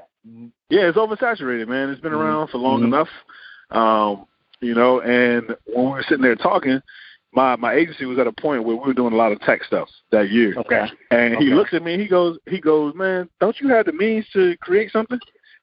Yeah, 0.70 0.88
it's 0.90 0.98
oversaturated, 0.98 1.68
man. 1.68 1.90
It's 1.90 2.02
been 2.02 2.12
Mhm. 2.12 2.20
around 2.20 2.48
for 2.48 2.58
long 2.58 2.82
Mhm. 2.82 2.86
enough. 2.86 3.10
Um, 3.72 4.26
you 4.62 4.74
know, 4.74 5.00
and 5.02 5.56
when 5.66 5.86
we 5.86 5.92
were 5.92 6.04
sitting 6.04 6.24
there 6.24 6.36
talking, 6.36 6.82
my 7.34 7.56
my 7.58 7.74
agency 7.74 8.06
was 8.06 8.18
at 8.18 8.28
a 8.28 8.32
point 8.32 8.64
where 8.64 8.76
we 8.76 8.88
were 8.88 8.94
doing 8.94 9.14
a 9.14 9.18
lot 9.18 9.32
of 9.32 9.40
tech 9.42 9.64
stuff 9.64 9.90
that 10.12 10.30
year. 10.30 10.54
Okay. 10.58 10.90
And 11.12 11.36
he 11.36 11.50
looks 11.50 11.74
at 11.74 11.84
me 11.84 11.98
he 11.98 12.08
goes, 12.08 12.40
he 12.48 12.60
goes, 12.60 12.96
man, 12.96 13.30
don't 13.40 13.60
you 13.60 13.68
have 13.68 13.86
the 13.86 13.92
means 13.94 14.28
to 14.30 14.56
create 14.58 14.92
something? 14.92 15.20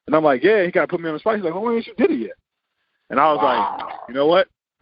And 0.07 0.15
I'm 0.15 0.23
like, 0.23 0.43
yeah. 0.43 0.63
He 0.63 0.71
got 0.71 0.81
to 0.81 0.87
put 0.87 1.01
me 1.01 1.07
on 1.09 1.15
the 1.15 1.19
spot. 1.19 1.35
He's 1.35 1.43
like, 1.43 1.53
well, 1.53 1.63
why 1.63 1.75
ain't 1.75 1.87
you 1.87 1.93
did 1.95 2.11
it 2.11 2.19
yet? 2.19 2.35
And 3.09 3.19
I 3.19 3.31
was 3.33 3.41
like, 3.41 4.07
you 4.07 4.13
know 4.13 4.27
what? 4.27 4.47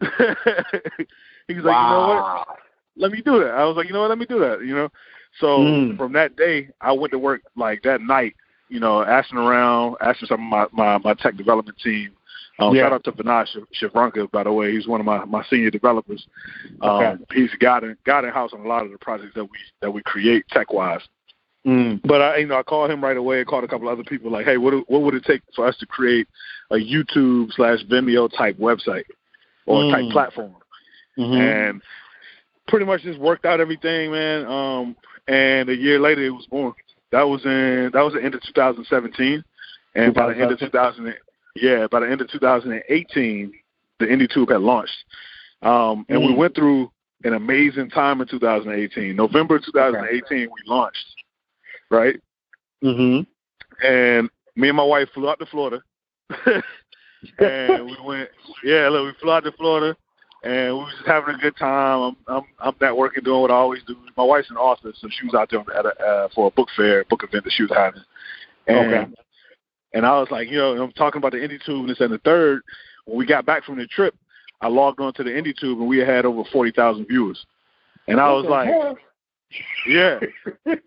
He's 1.48 1.58
like, 1.58 1.76
you 1.76 1.88
know 1.88 2.06
what? 2.06 2.48
Let 2.96 3.12
me 3.12 3.22
do 3.22 3.38
that. 3.40 3.54
I 3.54 3.64
was 3.64 3.76
like, 3.76 3.86
you 3.86 3.92
know 3.92 4.00
what? 4.02 4.10
Let 4.10 4.18
me 4.18 4.26
do 4.26 4.38
that. 4.40 4.60
You 4.64 4.74
know. 4.74 4.88
So 5.40 5.58
Mm. 5.58 5.96
from 5.96 6.12
that 6.12 6.36
day, 6.36 6.68
I 6.80 6.92
went 6.92 7.12
to 7.12 7.18
work 7.18 7.42
like 7.56 7.82
that 7.82 8.00
night. 8.02 8.34
You 8.72 8.80
know, 8.80 9.02
asking 9.02 9.38
around, 9.38 9.96
asking 10.00 10.28
some 10.28 10.40
of 10.40 10.48
my 10.50 10.66
my, 10.72 10.98
my 10.98 11.14
tech 11.14 11.36
development 11.36 11.76
team. 11.78 12.10
Um, 12.58 12.74
Yeah. 12.74 12.84
Shout 12.84 12.92
out 12.92 13.04
to 13.04 13.12
Vinod 13.12 13.46
Shiv- 13.48 13.90
Shivranka, 13.92 14.30
by 14.30 14.44
the 14.44 14.52
way. 14.52 14.72
He's 14.72 14.86
one 14.86 15.00
of 15.00 15.06
my, 15.06 15.24
my 15.26 15.44
senior 15.50 15.70
developers. 15.70 16.26
Um, 16.80 16.90
Okay. 16.90 17.14
He's 17.34 17.50
got 17.60 17.84
in 17.84 17.96
got 18.06 18.24
in 18.24 18.30
house 18.30 18.52
on 18.54 18.60
a 18.60 18.68
lot 18.68 18.84
of 18.84 18.90
the 18.92 18.98
projects 18.98 19.34
that 19.34 19.44
we 19.44 19.58
that 19.82 19.90
we 19.90 20.00
create 20.02 20.46
tech 20.48 20.72
wise. 20.72 21.02
Mm. 21.66 22.00
But 22.04 22.20
I, 22.22 22.36
you 22.38 22.46
know, 22.46 22.58
I 22.58 22.62
called 22.62 22.90
him 22.90 23.04
right 23.04 23.16
away. 23.16 23.40
I 23.40 23.44
called 23.44 23.64
a 23.64 23.68
couple 23.68 23.88
other 23.88 24.04
people, 24.04 24.30
like, 24.30 24.46
hey, 24.46 24.56
what 24.56 24.72
what 24.90 25.02
would 25.02 25.14
it 25.14 25.24
take 25.24 25.42
for 25.54 25.66
us 25.66 25.76
to 25.78 25.86
create 25.86 26.26
a 26.70 26.76
YouTube 26.76 27.52
slash 27.52 27.80
Vimeo 27.90 28.30
type 28.36 28.56
website 28.58 29.04
or 29.66 29.82
Mm. 29.82 29.92
type 29.92 30.12
platform? 30.12 30.54
Mhm. 31.18 31.38
And 31.68 31.82
pretty 32.68 32.86
much 32.86 33.02
just 33.02 33.18
worked 33.18 33.44
out 33.44 33.60
everything, 33.60 34.10
man. 34.12 34.46
Um, 34.46 34.96
and 35.28 35.68
a 35.68 35.76
year 35.76 35.98
later, 36.00 36.22
it 36.22 36.30
was 36.30 36.46
born. 36.46 36.72
That 37.12 37.28
was 37.28 37.44
in 37.44 37.90
that 37.92 38.02
was 38.02 38.14
the 38.14 38.24
end 38.24 38.34
of 38.34 38.42
2017, 38.42 39.44
and 39.94 40.14
by 40.14 40.32
the 40.32 40.40
end 40.40 40.50
of 40.50 40.58
2000, 40.58 41.14
yeah, 41.56 41.86
by 41.90 42.00
the 42.00 42.10
end 42.10 42.22
of 42.22 42.30
2018, 42.30 43.52
the 43.98 44.06
Indie 44.06 44.32
Tube 44.32 44.48
had 44.50 44.62
launched. 44.62 45.04
Um, 45.60 46.04
and 46.08 46.20
we 46.22 46.32
Mm. 46.32 46.36
went 46.36 46.54
through 46.56 46.90
an 47.24 47.34
amazing 47.34 47.90
time 47.90 48.20
in 48.20 48.26
2018. 48.26 49.14
November 49.14 49.58
2018, 49.60 50.48
we 50.50 50.60
launched, 50.66 51.14
right? 51.90 52.18
Mhm. 52.82 53.26
and 53.82 54.30
me 54.56 54.68
and 54.68 54.76
my 54.76 54.82
wife 54.82 55.08
flew 55.12 55.28
out 55.28 55.38
to 55.38 55.46
Florida, 55.46 55.82
and 57.38 57.86
we 57.86 57.96
went. 58.02 58.30
Yeah, 58.64 58.88
look, 58.88 59.06
we 59.06 59.20
flew 59.20 59.32
out 59.32 59.44
to 59.44 59.52
Florida, 59.52 59.96
and 60.42 60.74
we 60.74 60.80
was 60.80 60.92
just 60.96 61.06
having 61.06 61.34
a 61.34 61.38
good 61.38 61.56
time. 61.56 62.00
I'm 62.00 62.16
I'm 62.26 62.42
I'm 62.58 62.72
networking, 62.74 63.24
doing 63.24 63.40
what 63.40 63.50
I 63.50 63.54
always 63.54 63.82
do. 63.86 63.96
My 64.16 64.24
wife's 64.24 64.50
an 64.50 64.56
author, 64.56 64.92
so 64.98 65.08
she 65.10 65.26
was 65.26 65.34
out 65.34 65.50
there 65.50 65.60
at 65.76 65.86
a, 65.86 66.02
uh, 66.02 66.28
for 66.34 66.48
a 66.48 66.50
book 66.50 66.68
fair, 66.76 67.04
book 67.04 67.22
event 67.22 67.44
that 67.44 67.52
she 67.52 67.62
was 67.62 67.72
having. 67.74 68.02
And, 68.66 68.94
Okay. 68.94 69.12
And 69.94 70.06
I 70.06 70.18
was 70.18 70.28
like, 70.30 70.48
you 70.48 70.56
know, 70.56 70.82
I'm 70.82 70.92
talking 70.92 71.18
about 71.18 71.32
the 71.32 71.38
Indie 71.38 71.62
Tube 71.64 71.80
and 71.80 71.88
this 71.90 72.00
and 72.00 72.12
the 72.12 72.18
third. 72.18 72.62
When 73.04 73.18
we 73.18 73.26
got 73.26 73.44
back 73.44 73.64
from 73.64 73.76
the 73.76 73.86
trip, 73.86 74.14
I 74.62 74.68
logged 74.68 75.00
on 75.00 75.12
to 75.14 75.22
the 75.22 75.30
Indie 75.30 75.56
Tube 75.56 75.78
and 75.78 75.88
we 75.88 75.98
had 75.98 76.24
over 76.24 76.44
forty 76.50 76.72
thousand 76.72 77.06
viewers. 77.06 77.44
And 78.08 78.18
I 78.18 78.32
was 78.32 78.46
like, 78.46 78.70
yeah. 79.86 80.18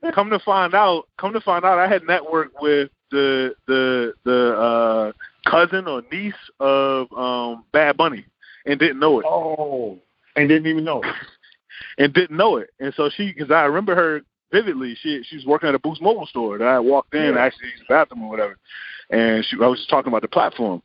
come 0.13 0.29
to 0.31 0.39
find 0.39 0.73
out, 0.73 1.07
come 1.17 1.33
to 1.33 1.41
find 1.41 1.63
out, 1.63 1.79
I 1.79 1.87
had 1.87 2.01
networked 2.01 2.59
with 2.61 2.89
the 3.11 3.53
the 3.67 4.13
the 4.25 4.53
uh, 4.57 5.11
cousin 5.49 5.87
or 5.87 6.01
niece 6.11 6.33
of 6.59 7.11
um, 7.13 7.63
Bad 7.71 7.95
Bunny 7.95 8.25
and 8.65 8.79
didn't 8.79 8.99
know 8.99 9.19
it, 9.19 9.25
oh, 9.27 9.97
and 10.35 10.49
didn't 10.49 10.67
even 10.67 10.83
know. 10.83 11.01
and 11.97 12.13
didn't 12.13 12.37
know 12.37 12.57
it. 12.57 12.69
And 12.79 12.93
so 12.95 13.09
she, 13.15 13.31
because 13.33 13.51
I 13.51 13.63
remember 13.63 13.95
her 13.95 14.21
vividly, 14.51 14.95
she 15.01 15.23
she 15.23 15.35
was 15.37 15.45
working 15.45 15.69
at 15.69 15.75
a 15.75 15.79
Boost 15.79 16.01
Mobile 16.01 16.25
store. 16.27 16.57
That 16.57 16.67
I 16.67 16.79
walked 16.79 17.13
in, 17.13 17.33
Yeah. 17.35 17.39
actually 17.39 17.69
used 17.69 17.81
the 17.83 17.93
bathroom 17.93 18.23
or 18.23 18.29
whatever, 18.29 18.57
and 19.09 19.43
she 19.45 19.57
I 19.61 19.67
was 19.67 19.79
just 19.79 19.89
talking 19.89 20.09
about 20.11 20.21
the 20.21 20.27
platform, 20.27 20.81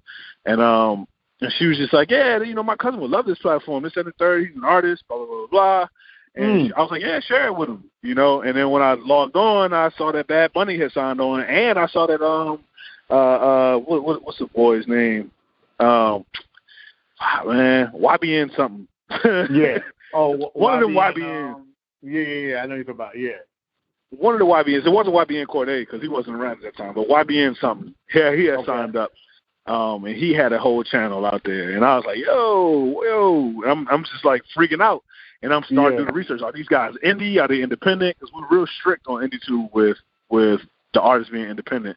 and 0.47 0.61
um. 0.61 1.07
And 1.43 1.51
she 1.59 1.65
was 1.69 1.79
just 1.79 1.95
like, 1.95 2.11
yeah, 2.11 2.43
you 2.43 2.53
know, 2.55 2.63
my 2.63 2.77
cousin 2.77 3.01
would 3.01 3.11
love 3.11 3.25
this 3.25 3.39
platform. 3.39 3.83
This 3.83 3.97
and 3.97 4.05
the 4.07 4.13
third, 4.19 4.47
he's 4.47 4.55
an 4.55 4.63
artist, 4.63 5.05
blah 5.09 5.17
blah 5.17 5.27
blah 5.27 5.47
blah. 5.51 5.89
And 6.35 6.45
Mm. 6.61 6.67
she- 6.67 6.73
I 6.75 6.81
was 6.83 6.91
like, 6.91 7.01
yeah, 7.01 7.19
share 7.21 7.47
it 7.47 7.57
with 7.57 7.71
him, 7.71 7.85
you 8.03 8.15
know. 8.15 8.43
And 8.43 8.55
then 8.55 8.69
when 8.71 8.83
I 8.83 8.93
logged 8.93 9.37
on, 9.37 9.73
I 9.73 9.89
saw 9.97 10.13
that 10.13 10.27
Bad 10.27 10.53
Bunny 10.53 10.77
had 10.79 10.93
signed 10.93 11.19
on, 11.19 11.41
and 11.41 11.79
I 11.79 11.87
saw 11.87 12.07
that 12.07 12.23
um 12.23 12.63
uh 13.09 13.15
uh 13.15 13.79
what, 13.79 14.05
what 14.05 14.23
what's 14.23 14.39
the 14.39 14.49
boy's 14.49 14.87
name? 14.87 15.31
Um, 15.79 16.27
ah, 17.21 17.43
man, 17.47 17.93
YBN 17.95 18.57
something. 18.57 18.89
Yeah. 19.25 19.79
Oh, 20.15 20.51
one 20.55 20.75
of 20.75 20.81
them 20.81 20.95
YBN, 20.95 21.15
YBNs. 21.17 21.55
Um, 21.55 21.67
yeah, 22.03 22.21
yeah, 22.21 22.49
yeah. 22.49 22.57
I 22.63 22.67
know 22.67 22.75
you're 22.77 22.91
about. 22.91 23.19
Yeah. 23.19 23.31
One 24.11 24.35
of 24.35 24.41
the 24.41 24.47
YBNs. 24.47 24.87
It 24.87 24.91
wasn't 24.91 25.15
YBN 25.15 25.47
Cordae 25.47 25.81
because 25.83 26.01
he 26.03 26.09
wasn't 26.09 26.37
around 26.37 26.53
at 26.59 26.63
that 26.63 26.77
time, 26.77 26.95
but 26.95 27.09
YBN 27.09 27.57
something. 27.61 27.95
Yeah, 28.15 28.35
he 28.35 28.45
had 28.47 28.59
Okay. 28.61 28.67
signed 28.67 28.97
up. 28.97 29.13
Um, 29.67 30.05
and 30.07 30.17
he 30.17 30.33
had 30.33 30.53
a 30.53 30.59
whole 30.59 30.83
channel 30.83 31.25
out 31.27 31.43
there, 31.45 31.77
and 31.77 31.85
I 31.85 31.95
was 31.97 32.05
like, 32.07 32.17
"Yo, 32.19 33.03
yo!" 33.05 33.63
I'm, 33.71 33.87
I'm 33.89 34.03
just 34.05 34.25
like 34.25 34.43
freaking 34.57 34.81
out, 34.81 35.05
and 35.43 35.53
I'm 35.53 35.63
starting 35.65 35.85
Yeah. 35.85 35.91
doing 35.99 36.07
the 36.07 36.13
research. 36.13 36.41
Are 36.43 36.51
these 36.51 36.67
guys 36.67 36.95
indie? 37.05 37.41
Are 37.41 37.47
they 37.47 37.63
independent? 37.63 38.17
Because 38.19 38.33
we're 38.35 38.49
real 38.57 38.67
strict 38.81 39.07
on 39.07 39.23
indie 39.23 39.39
too 39.47 39.69
with 39.73 39.99
with 40.31 40.61
the 40.95 41.01
artists 41.01 41.31
being 41.31 41.45
independent. 41.49 41.97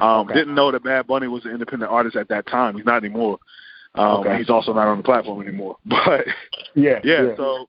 Um, 0.00 0.22
Okay. 0.26 0.34
Didn't 0.34 0.54
know 0.56 0.72
that 0.72 0.82
Bad 0.82 1.06
Bunny 1.06 1.28
was 1.28 1.44
an 1.44 1.52
independent 1.52 1.92
artist 1.92 2.16
at 2.16 2.28
that 2.28 2.46
time. 2.46 2.74
He's 2.76 2.86
not 2.86 3.04
anymore. 3.04 3.38
Um, 3.94 4.20
Okay. 4.20 4.38
he's 4.38 4.50
also 4.50 4.72
not 4.72 4.88
on 4.88 4.98
the 4.98 5.02
platform 5.04 5.42
anymore. 5.42 5.76
But 5.86 6.26
Yeah. 6.74 7.00
yeah, 7.04 7.36
so 7.36 7.68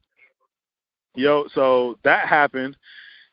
yo, 1.15 1.48
so 1.53 1.98
that 2.03 2.27
happened, 2.27 2.77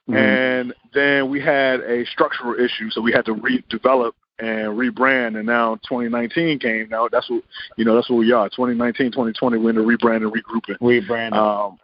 Mhm. 0.09 0.17
and 0.17 0.75
then 0.93 1.31
we 1.31 1.41
had 1.41 1.81
a 1.81 2.05
structural 2.07 2.59
issue, 2.59 2.91
so 2.91 3.01
we 3.01 3.13
had 3.13 3.25
to 3.27 3.35
redevelop 3.35 4.13
and 4.41 4.77
rebrand, 4.77 5.37
and 5.37 5.47
now 5.47 5.77
2019 5.89 6.59
came. 6.59 6.89
Now 6.89 7.07
that's 7.09 7.29
what 7.31 7.43
you 7.77 7.85
know. 7.85 7.95
That's 7.95 8.09
what 8.11 8.17
we 8.19 8.33
are. 8.33 8.49
2019, 8.49 9.13
2020, 9.13 9.59
we're 9.59 9.71
in 9.71 9.77
the 9.77 9.83
rebrand 9.83 10.17
and 10.25 10.33
regrouping. 10.33 10.79
rebranding. 10.81 11.35
Um, 11.35 11.79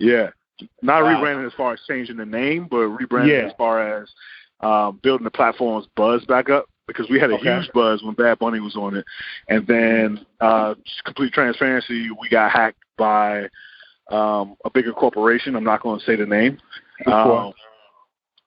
yeah, 0.00 0.30
not 0.82 1.02
Wow. 1.02 1.22
rebranding 1.22 1.46
as 1.46 1.52
far 1.52 1.74
as 1.74 1.80
changing 1.86 2.16
the 2.16 2.26
name, 2.26 2.66
but 2.68 2.88
rebranding 2.88 3.28
Yeah. 3.28 3.46
as 3.46 3.52
far 3.56 3.80
as 4.00 4.12
um, 4.60 4.98
building 5.02 5.24
the 5.24 5.30
platform's 5.30 5.86
buzz 5.94 6.24
back 6.24 6.48
up 6.48 6.66
because 6.86 7.08
we 7.08 7.18
had 7.18 7.30
a 7.30 7.34
Okay. 7.34 7.44
huge 7.44 7.70
buzz 7.72 8.02
when 8.02 8.14
Bad 8.14 8.38
Bunny 8.38 8.60
was 8.60 8.76
on 8.76 8.96
it, 8.96 9.04
and 9.48 9.66
then 9.66 10.24
uh, 10.40 10.74
complete 11.04 11.32
transparency, 11.32 12.10
we 12.20 12.28
got 12.28 12.50
hacked 12.50 12.82
by 12.96 13.48
um, 14.10 14.56
a 14.64 14.70
bigger 14.70 14.92
corporation. 14.92 15.56
I'm 15.56 15.64
not 15.64 15.82
going 15.82 15.98
to 15.98 16.04
say 16.04 16.16
the 16.16 16.26
name. 16.26 16.58
Um, 17.06 17.52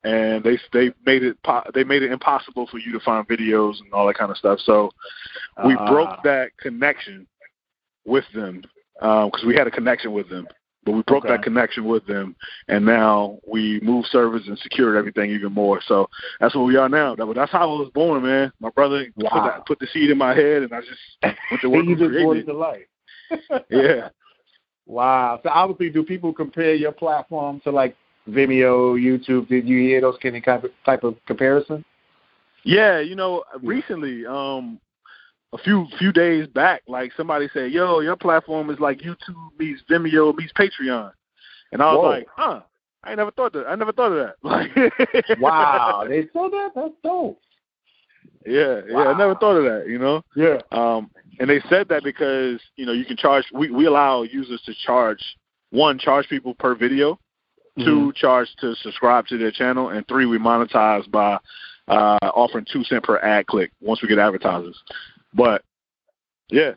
and 0.03 0.43
they 0.43 0.59
they 0.71 0.93
made 1.05 1.23
it 1.23 1.41
po- 1.43 1.69
they 1.73 1.83
made 1.83 2.03
it 2.03 2.11
impossible 2.11 2.67
for 2.67 2.77
you 2.77 2.91
to 2.93 2.99
find 2.99 3.27
videos 3.27 3.81
and 3.81 3.91
all 3.93 4.07
that 4.07 4.17
kind 4.17 4.31
of 4.31 4.37
stuff. 4.37 4.59
So 4.59 4.91
we 5.65 5.75
Ah. 5.75 5.85
broke 5.85 6.23
that 6.23 6.55
connection 6.57 7.27
with 8.05 8.25
them 8.33 8.63
because 8.99 9.43
we 9.45 9.55
had 9.55 9.67
a 9.67 9.71
connection 9.71 10.13
with 10.13 10.29
them, 10.29 10.47
but 10.87 10.93
we 10.93 11.01
broke 11.01 11.25
Okay. 11.25 11.33
that 11.33 11.43
connection 11.43 11.83
with 11.83 12.05
them, 12.05 12.33
and 12.69 12.85
now 12.85 13.39
we 13.45 13.81
moved 13.81 14.07
servers 14.07 14.47
and 14.47 14.57
secured 14.59 14.95
everything 14.95 15.29
even 15.31 15.51
more. 15.51 15.81
So 15.85 16.09
that's 16.39 16.55
what 16.55 16.63
we 16.63 16.77
are 16.77 16.87
now. 16.87 17.13
That, 17.13 17.29
that's 17.35 17.51
how 17.51 17.63
I 17.63 17.79
was 17.79 17.91
born, 17.93 18.23
man. 18.23 18.53
My 18.61 18.69
brother 18.69 19.05
put, 19.19 19.29
that, 19.33 19.65
put 19.65 19.79
the 19.79 19.87
seed 19.87 20.09
in 20.09 20.17
my 20.17 20.33
head, 20.33 20.63
and 20.63 20.73
I 20.73 20.79
just 20.79 21.35
went 21.51 21.61
to 21.61 21.69
work 21.69 21.85
and 21.87 21.97
created 21.97 22.47
it 22.47 22.53
life. 22.53 22.85
Yeah. 23.69 24.09
Wow. 24.85 25.41
So 25.43 25.49
obviously, 25.49 25.89
do 25.89 26.03
people 26.03 26.31
compare 26.31 26.73
your 26.73 26.93
platform 26.93 27.59
to 27.65 27.71
like 27.71 27.93
Vimeo, 28.29 28.95
YouTube? 28.95 29.49
Did 29.49 29.67
you 29.67 29.79
hear 29.79 29.99
those 29.99 30.15
kind 30.23 30.37
of, 30.37 30.71
type 30.85 31.03
of 31.03 31.17
comparison? 31.25 31.83
Yeah, 32.63 33.01
you 33.01 33.15
know, 33.15 33.43
recently, 33.61 34.25
um, 34.25 34.79
a 35.53 35.57
few 35.57 35.87
few 35.97 36.11
days 36.11 36.47
back, 36.47 36.81
like 36.87 37.11
somebody 37.15 37.47
said, 37.53 37.71
"Yo, 37.71 37.99
your 38.01 38.15
platform 38.15 38.69
is 38.69 38.79
like 38.79 38.99
YouTube 38.99 39.35
meets 39.57 39.81
Vimeo 39.89 40.35
meets 40.35 40.53
Patreon," 40.53 41.11
and 41.71 41.81
I 41.81 41.93
was 41.93 41.97
Whoa. 42.03 42.09
like, 42.09 42.27
"Huh." 42.35 42.61
I 43.03 43.15
never 43.15 43.31
thought 43.31 43.53
that. 43.53 43.65
I 43.67 43.75
never 43.75 43.93
thought 43.93 44.11
of 44.11 44.17
that. 44.17 44.35
Like, 44.43 45.39
Wow, 45.39 46.05
they 46.09 46.21
said 46.23 46.51
that. 46.51 46.71
That's 46.75 46.93
dope. 47.03 47.39
yeah, 48.45 48.81
yeah. 48.89 48.97
I 48.97 49.17
never 49.17 49.35
thought 49.35 49.55
of 49.57 49.63
that. 49.63 49.87
You 49.87 49.99
know, 49.99 50.21
Yeah. 50.35 50.57
um, 50.71 51.09
and 51.39 51.49
they 51.49 51.61
said 51.69 51.87
that 51.89 52.03
because 52.03 52.59
you 52.75 52.85
know 52.85 52.91
you 52.91 53.05
can 53.05 53.15
charge. 53.17 53.45
We 53.53 53.69
we 53.71 53.85
allow 53.85 54.23
users 54.23 54.61
to 54.65 54.73
charge 54.85 55.23
one 55.69 55.97
charge 55.99 56.27
people 56.27 56.53
per 56.55 56.75
video, 56.75 57.19
Mm-hmm. 57.77 57.83
two 57.85 58.13
charge 58.13 58.49
to 58.59 58.75
subscribe 58.77 59.27
to 59.27 59.37
their 59.37 59.51
channel, 59.51 59.89
and 59.89 60.05
three 60.07 60.25
we 60.25 60.39
monetize 60.39 61.09
by 61.11 61.37
uh, 61.87 62.17
offering 62.33 62.65
two 62.73 62.83
cent 62.83 63.03
per 63.03 63.19
ad 63.19 63.45
click 63.45 63.71
once 63.81 64.01
we 64.01 64.07
get 64.09 64.17
advertisers. 64.19 64.81
But 65.33 65.63
yeah, 66.49 66.71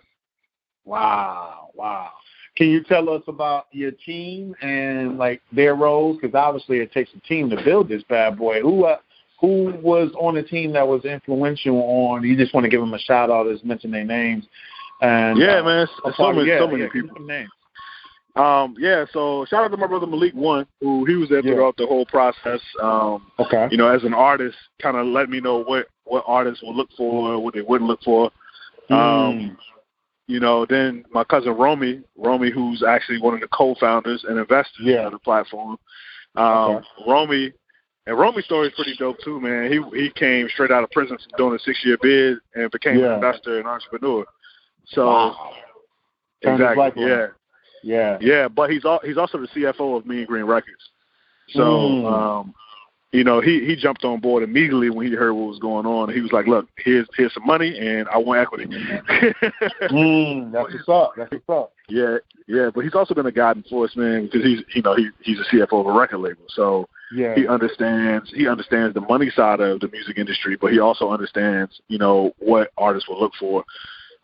Wow. 0.84 1.70
Wow. 1.74 2.10
Can 2.56 2.68
you 2.68 2.82
tell 2.82 3.08
us 3.08 3.22
about 3.28 3.66
your 3.70 3.92
team 3.92 4.54
and 4.60 5.18
like 5.18 5.40
their 5.52 5.74
roles? 5.74 6.18
Because 6.20 6.34
obviously 6.34 6.78
it 6.78 6.92
takes 6.92 7.10
a 7.16 7.20
team 7.20 7.48
to 7.50 7.64
build 7.64 7.88
this 7.88 8.02
bad 8.08 8.36
boy. 8.36 8.60
Who 8.60 8.84
uh, 8.84 8.96
who 9.40 9.72
was 9.82 10.10
on 10.18 10.34
the 10.34 10.42
team 10.42 10.72
that 10.72 10.86
was 10.86 11.04
influential 11.04 11.76
on? 11.80 12.24
You 12.24 12.36
just 12.36 12.52
want 12.52 12.64
to 12.64 12.70
give 12.70 12.80
them 12.80 12.92
a 12.92 12.98
shout 12.98 13.30
out, 13.30 13.50
just 13.50 13.64
mention 13.64 13.90
their 13.90 14.04
names. 14.04 14.46
And 15.00 15.38
yeah, 15.38 15.60
uh, 15.60 15.62
man, 15.62 15.86
a 16.04 16.12
so 16.16 16.32
many, 16.32 16.48
yeah, 16.48 16.58
so 16.58 16.66
many 16.66 16.82
yeah, 16.82 16.88
people. 16.92 17.24
names. 17.24 17.50
Um, 18.36 18.74
yeah, 18.78 19.06
so 19.12 19.46
shout 19.48 19.64
out 19.64 19.70
to 19.70 19.76
my 19.76 19.86
brother 19.86 20.06
Malik 20.06 20.34
One, 20.34 20.66
who 20.80 21.04
he 21.04 21.14
was 21.16 21.28
there 21.30 21.40
Yeah. 21.42 21.54
throughout 21.54 21.76
the 21.76 21.86
whole 21.86 22.06
process. 22.06 22.60
Um, 22.82 23.30
Okay. 23.38 23.68
you 23.70 23.76
know, 23.76 23.88
as 23.88 24.04
an 24.04 24.12
artist, 24.14 24.56
kind 24.82 24.96
of 24.96 25.06
let 25.06 25.30
me 25.30 25.40
know 25.40 25.62
what 25.62 25.86
what 26.04 26.24
artists 26.26 26.62
will 26.62 26.74
look 26.74 26.90
for, 26.96 27.38
what 27.38 27.54
they 27.54 27.62
wouldn't 27.62 27.88
look 27.88 28.02
for. 28.02 28.30
Mm. 28.90 28.96
Um, 28.96 29.58
you 30.26 30.40
know, 30.40 30.64
then 30.66 31.04
my 31.10 31.24
cousin 31.24 31.52
Romy, 31.52 32.02
Romy, 32.16 32.50
who's 32.50 32.82
actually 32.82 33.20
one 33.20 33.34
of 33.34 33.40
the 33.40 33.48
co-founders 33.48 34.24
and 34.28 34.38
investors 34.38 34.80
Yeah. 34.84 35.06
of 35.06 35.12
the 35.12 35.18
platform. 35.18 35.76
Um, 36.36 36.46
Okay. 36.76 36.86
Romy, 37.08 37.52
and 38.06 38.18
Romy's 38.18 38.44
story 38.44 38.68
is 38.68 38.74
pretty 38.74 38.94
dope 38.96 39.18
too, 39.20 39.40
man. 39.40 39.70
He 39.72 39.80
he 39.98 40.10
came 40.10 40.48
straight 40.48 40.70
out 40.70 40.84
of 40.84 40.90
prison 40.90 41.18
from 41.18 41.36
doing 41.36 41.56
a 41.56 41.58
six-year 41.58 41.98
bid 42.00 42.38
and 42.54 42.70
became 42.70 42.98
Yeah. 42.98 43.08
an 43.08 43.14
investor 43.14 43.58
and 43.58 43.66
entrepreneur. 43.66 44.24
So 44.86 45.06
wow. 45.06 45.52
Turned 46.42 46.60
his 46.60 46.76
life 46.76 46.94
exactly, 46.96 47.06
yeah. 47.06 47.26
Yeah. 47.82 48.18
Yeah, 48.20 48.48
but 48.48 48.70
he's 48.70 48.84
al- 48.84 49.00
he's 49.04 49.18
also 49.18 49.38
the 49.38 49.48
CFO 49.48 49.96
of 49.96 50.06
Mean 50.06 50.24
Green 50.26 50.44
Records. 50.44 50.90
So, 51.50 51.60
Mm. 51.62 52.12
um, 52.12 52.54
you 53.12 53.24
know, 53.24 53.40
he 53.40 53.64
he 53.66 53.74
jumped 53.76 54.04
on 54.04 54.20
board 54.20 54.42
immediately 54.44 54.88
when 54.90 55.06
he 55.08 55.14
heard 55.14 55.32
what 55.32 55.48
was 55.48 55.58
going 55.58 55.84
on. 55.86 56.12
He 56.12 56.20
was 56.20 56.30
like, 56.32 56.46
"Look, 56.46 56.68
here's 56.78 57.08
here's 57.16 57.34
some 57.34 57.44
money, 57.46 57.76
and 57.78 58.08
I 58.08 58.18
want 58.18 58.40
equity." 58.40 58.66
Mm, 58.66 60.52
that's 60.52 60.72
what's 60.72 60.88
up. 60.88 61.12
That's 61.16 61.30
what's 61.32 61.48
up. 61.48 61.72
yeah, 61.88 62.18
yeah, 62.46 62.70
but 62.74 62.84
he's 62.84 62.94
also 62.94 63.14
been 63.14 63.26
a 63.26 63.32
guiding 63.32 63.64
force, 63.64 63.96
man, 63.96 64.26
because 64.26 64.42
he's 64.44 64.60
you 64.74 64.82
know 64.82 64.94
he 64.94 65.08
he's 65.22 65.38
a 65.40 65.44
CFO 65.54 65.80
of 65.80 65.86
a 65.86 65.92
record 65.92 66.18
label, 66.18 66.44
so 66.48 66.88
Yeah. 67.12 67.34
he 67.34 67.46
understands 67.48 68.30
he 68.34 68.46
understands 68.48 68.94
the 68.94 69.00
money 69.00 69.30
side 69.30 69.60
of 69.60 69.80
the 69.80 69.88
music 69.88 70.18
industry, 70.18 70.56
but 70.56 70.72
he 70.72 70.78
also 70.78 71.10
understands 71.10 71.80
you 71.88 71.98
know 71.98 72.32
what 72.38 72.70
artists 72.78 73.08
will 73.08 73.20
look 73.20 73.32
for. 73.38 73.64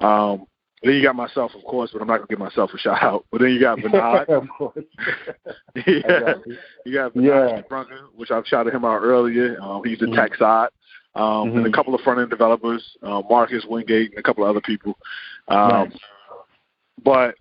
Um, 0.00 0.46
then 0.86 0.94
you 0.96 1.02
got 1.02 1.16
myself, 1.16 1.52
of 1.54 1.62
course, 1.64 1.90
but 1.92 2.00
I'm 2.02 2.08
not 2.08 2.16
gonna 2.18 2.26
give 2.28 2.38
myself 2.38 2.70
a 2.74 2.78
shout 2.78 3.02
out. 3.02 3.24
But 3.30 3.40
then 3.40 3.50
you 3.50 3.60
got 3.60 3.78
Vinod. 3.80 4.28
of 4.28 4.48
course. 4.48 4.84
Yeah. 5.86 6.34
you. 6.84 6.92
Got 6.94 7.16
Yeah. 7.16 7.62
Vinod 7.62 7.68
Brunker, 7.68 8.06
which 8.14 8.30
I've 8.30 8.46
shouted 8.46 8.72
him 8.74 8.84
out 8.84 9.02
earlier. 9.02 9.60
Um, 9.60 9.82
he's 9.84 9.98
the 9.98 10.06
Mhm. 10.06 10.16
tech 10.16 10.34
side. 10.36 10.68
Um, 11.14 11.48
and 11.56 11.66
a 11.66 11.70
Mhm. 11.70 11.72
couple 11.74 11.94
of 11.94 12.00
front 12.02 12.20
end 12.20 12.28
developers, 12.30 12.96
uh, 13.02 13.22
Marcus 13.28 13.64
Wingate, 13.64 14.10
and 14.10 14.18
a 14.18 14.22
couple 14.22 14.44
of 14.44 14.50
other 14.50 14.60
people. 14.60 14.96
Um, 15.48 15.68
Nice. 15.90 15.92
But 17.02 17.34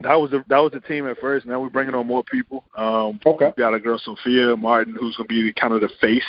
that 0.00 0.14
was 0.14 0.30
the 0.30 0.44
that 0.48 0.58
was 0.58 0.72
the 0.72 0.80
team 0.80 1.06
at 1.08 1.18
first. 1.18 1.44
Now 1.46 1.60
we're 1.60 1.70
bringing 1.70 1.94
on 1.94 2.06
more 2.06 2.22
people. 2.24 2.64
Um, 2.76 3.18
Okay. 3.26 3.52
we 3.56 3.60
got 3.62 3.74
a 3.74 3.80
girl 3.80 3.98
Sophia 3.98 4.56
Martin 4.56 4.94
who's 4.98 5.16
going 5.16 5.28
to 5.28 5.34
be 5.34 5.52
kind 5.54 5.72
of 5.74 5.80
the 5.80 5.88
face. 6.00 6.22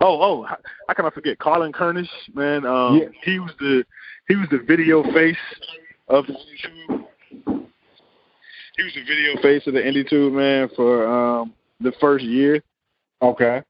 Oh, 0.00 0.20
oh, 0.20 0.42
how, 0.42 0.56
how 0.88 0.94
can 0.94 1.06
I 1.06 1.10
forget 1.10 1.38
Colin 1.38 1.72
Kernish? 1.72 2.08
Man, 2.34 2.66
um, 2.66 2.96
Yeah. 2.98 3.08
he 3.22 3.38
was 3.38 3.52
the 3.60 3.84
he 4.28 4.36
was 4.36 4.48
the 4.50 4.58
video 4.58 5.02
face 5.12 5.36
of 6.08 6.26
the 6.26 6.32
YouTube. 6.32 7.06
He 8.76 8.82
was 8.82 8.92
the 8.94 9.04
video 9.04 9.40
face 9.40 9.66
of 9.66 9.74
the 9.74 9.80
IndieTube 9.80 10.32
man 10.32 10.68
for 10.74 11.06
um, 11.06 11.54
the 11.80 11.92
first 12.00 12.24
year. 12.24 12.60
Okay. 13.22 13.62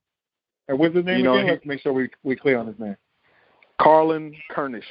And 0.69 0.79
what's 0.79 0.95
his 0.95 1.05
name 1.05 1.19
You 1.19 1.25
know, 1.25 1.35
again? 1.35 1.45
he- 1.47 1.51
Let's 1.53 1.67
make 1.67 1.81
sure 1.83 1.93
we 1.93 2.09
we 2.23 2.37
clear 2.37 2.59
on 2.59 2.67
his 2.67 2.79
name. 2.79 2.97
Carlin 3.81 4.35
Kernish. 4.51 4.83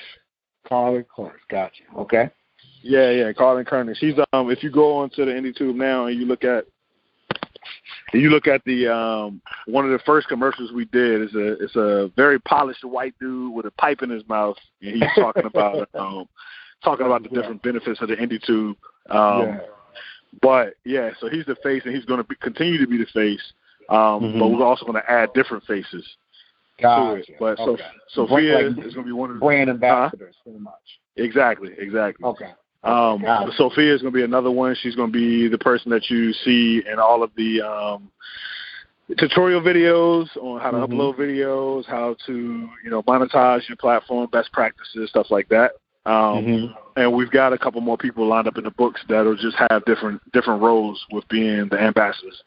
Carly 0.68 1.04
Clark. 1.14 1.40
Gotcha. 1.50 1.84
Okay. 1.98 2.30
Yeah, 2.82 3.10
yeah, 3.12 3.34
Carlin 3.34 3.66
Kernish. 3.66 3.98
He's 3.98 4.14
um 4.34 4.52
if 4.52 4.62
you 4.64 4.70
go 4.70 4.96
onto 4.98 5.26
the 5.26 5.32
IndieTube 5.32 5.76
now 5.76 6.06
and 6.08 6.20
you 6.20 6.26
look 6.26 6.44
at 6.44 6.66
you 8.20 8.30
look 8.30 8.48
at 8.48 8.64
the 8.66 8.88
um 8.88 9.42
one 9.66 9.86
of 9.86 9.92
the 9.92 10.00
first 10.06 10.28
commercials 10.28 10.72
we 10.72 10.86
did 10.86 11.22
is 11.22 11.34
a 11.36 11.64
it's 11.64 11.76
a 11.76 12.12
very 12.16 12.40
polished 12.40 12.84
white 12.84 13.14
dude 13.20 13.54
with 13.54 13.66
a 13.66 13.72
pipe 13.72 14.02
in 14.02 14.10
his 14.10 14.28
mouth 14.28 14.58
and 14.82 14.96
he's 14.96 15.12
talking 15.16 15.46
about 15.46 15.90
um 16.00 16.28
talking 16.84 17.06
about 17.06 17.24
the 17.24 17.30
different 17.30 17.62
benefits 17.64 18.02
of 18.02 18.10
the 18.10 18.16
IndieTube. 18.16 18.76
Um 19.10 19.48
yeah. 19.48 19.60
but 20.42 20.74
yeah, 20.86 21.12
so 21.20 21.30
he's 21.30 21.46
the 21.46 21.56
face 21.64 21.82
and 21.86 21.96
he's 21.96 22.06
gonna 22.06 22.24
be, 22.24 22.36
continue 22.42 22.78
to 22.80 22.88
be 22.88 22.98
the 22.98 23.06
face. 23.08 23.54
Um 23.90 24.22
Mhm. 24.22 24.40
but 24.40 24.48
we're 24.50 24.66
also 24.66 24.86
gonna 24.86 25.04
add 25.08 25.34
different 25.34 25.64
faces 25.66 26.06
to 26.78 26.84
Gotcha. 26.84 27.32
it. 27.32 27.40
But 27.40 27.60
okay. 27.60 27.84
so 28.10 28.28
Sophia 28.28 28.70
Like 28.70 28.86
is 28.86 28.94
gonna 28.94 29.06
be 29.08 29.12
one 29.14 29.30
of 29.30 29.36
the 29.38 29.40
brand 29.40 29.70
ambassadors, 29.70 30.36
pretty 30.44 30.60
much. 30.60 30.74
Exactly, 31.16 31.72
exactly. 31.78 32.26
Okay. 32.26 32.54
Um. 32.84 33.24
Sophia 33.56 33.94
is 33.94 34.02
going 34.02 34.14
to 34.14 34.18
be 34.18 34.24
another 34.24 34.52
one. 34.52 34.76
She's 34.76 34.96
going 34.96 35.12
to 35.12 35.18
be 35.18 35.48
the 35.48 35.58
person 35.58 35.90
that 35.92 36.10
you 36.10 36.34
see 36.34 36.84
in 36.92 37.00
all 37.00 37.24
of 37.24 37.32
the 37.38 37.62
um, 37.62 38.12
tutorial 39.18 39.62
videos 39.62 40.28
on 40.38 40.60
how 40.60 40.72
to 40.72 40.78
Mhm. 40.78 40.88
upload 40.90 41.16
videos, 41.16 41.86
how 41.86 42.16
to 42.26 42.70
you 42.84 42.90
know 42.90 43.04
monetize 43.04 43.68
your 43.70 43.78
platform, 43.78 44.28
best 44.32 44.52
practices, 44.52 45.10
stuff 45.10 45.32
like 45.32 45.48
that. 45.50 45.74
Um, 46.06 46.46
Mhm. 46.46 46.78
and 46.98 47.14
we've 47.14 47.32
got 47.32 47.54
a 47.54 47.58
couple 47.58 47.80
more 47.80 47.98
people 47.98 48.26
lined 48.28 48.48
up 48.48 48.58
in 48.58 48.66
the 48.66 48.72
books 48.72 49.02
that'll 49.08 49.36
just 49.36 49.56
have 49.56 49.86
different 49.86 50.22
different 50.34 50.62
roles 50.62 51.06
with 51.12 51.28
being 51.30 51.70
the 51.70 51.80
ambassadors. 51.80 52.44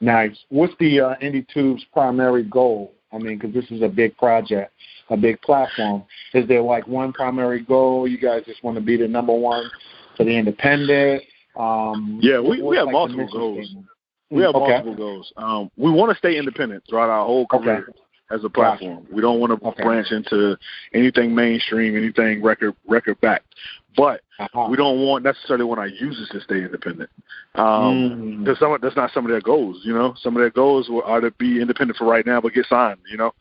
Nice. 0.00 0.44
What's 0.48 0.74
the 0.76 1.00
uh, 1.00 1.14
IndieTube's 1.16 1.84
primary 1.92 2.42
goal? 2.42 2.94
I 3.12 3.18
mean, 3.18 3.38
because 3.38 3.52
this 3.52 3.70
is 3.70 3.82
a 3.82 3.88
big 3.88 4.16
project, 4.16 4.72
a 5.10 5.16
big 5.16 5.40
platform. 5.42 6.04
Is 6.32 6.46
there 6.48 6.62
like 6.62 6.86
one 6.88 7.12
primary 7.12 7.60
goal? 7.60 8.08
You 8.08 8.18
guys 8.18 8.44
just 8.46 8.62
want 8.64 8.76
to 8.76 8.80
be 8.80 8.96
the 8.96 9.08
number 9.08 9.32
one 9.34 9.68
for 10.16 10.24
the 10.24 10.30
independent? 10.30 11.22
Um, 11.56 12.20
Yeah, 12.22 12.38
we- 12.40 12.62
we 12.62 12.76
have 12.76 12.86
like 12.86 12.92
multiple 12.92 13.26
goals. 13.26 13.66
statement? 13.66 13.86
We 14.30 14.42
have 14.42 14.54
Okay. 14.54 14.68
multiple 14.68 14.94
goals. 14.94 15.32
Um, 15.36 15.70
we 15.76 15.90
want 15.90 16.12
to 16.12 16.16
stay 16.18 16.36
independent 16.38 16.84
throughout 16.88 17.10
our 17.10 17.26
whole 17.26 17.46
Okay. 17.52 17.64
career 17.64 17.88
as 18.30 18.44
a 18.44 18.48
platform. 18.48 19.04
We 19.10 19.20
don't 19.20 19.40
want 19.40 19.60
to 19.60 19.68
Okay. 19.68 19.82
branch 19.82 20.12
into 20.12 20.56
anything 20.94 21.34
mainstream, 21.34 21.96
anything 21.96 22.40
record 22.40 22.76
record 22.86 23.20
backed. 23.20 23.56
But 23.96 24.20
Uh-huh. 24.38 24.68
we 24.70 24.76
don't 24.76 25.00
want 25.00 25.24
necessarily 25.24 25.64
want 25.64 25.80
our 25.80 25.88
users 25.88 26.28
to 26.28 26.40
stay 26.40 26.62
independent. 26.62 27.10
Um, 27.56 28.44
Mm. 28.44 28.56
Some 28.58 28.78
that's 28.80 28.94
not 28.94 29.10
some 29.10 29.24
of 29.24 29.32
their 29.32 29.40
goals, 29.40 29.84
you 29.84 29.92
know. 29.92 30.14
Some 30.14 30.36
of 30.36 30.40
their 30.40 30.50
goals 30.50 30.88
are 31.04 31.20
to 31.20 31.32
be 31.32 31.60
independent 31.60 31.96
for 31.98 32.04
right 32.04 32.24
now, 32.24 32.40
but 32.40 32.52
get 32.52 32.66
signed, 32.66 33.00
you 33.10 33.16
know. 33.16 33.34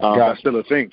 Um, 0.00 0.16
Gotcha. 0.16 0.18
That's 0.30 0.38
still 0.40 0.56
a 0.56 0.62
thing. 0.62 0.92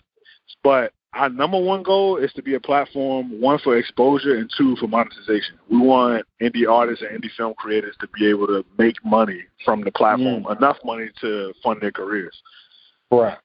But 0.64 0.94
our 1.14 1.30
number 1.30 1.60
one 1.60 1.82
goal 1.84 2.18
is 2.18 2.32
to 2.34 2.44
be 2.44 2.56
a 2.56 2.60
platform, 2.60 3.40
one 3.40 3.58
for 3.60 3.78
exposure 3.78 4.36
and 4.36 4.52
two 4.58 4.76
for 4.76 4.88
monetization. 4.88 5.58
We 5.70 5.78
want 5.78 6.26
indie 6.42 6.70
artists 6.70 7.04
and 7.08 7.22
indie 7.22 7.32
film 7.38 7.54
creators 7.58 7.96
to 8.02 8.08
be 8.10 8.28
able 8.30 8.48
to 8.48 8.66
make 8.78 9.04
money 9.06 9.44
from 9.64 9.82
the 9.84 9.92
platform, 9.92 10.44
Mm. 10.44 10.58
enough 10.58 10.78
money 10.84 11.10
to 11.22 11.54
fund 11.64 11.80
their 11.82 11.92
careers. 11.92 12.36
Correct. 13.10 13.42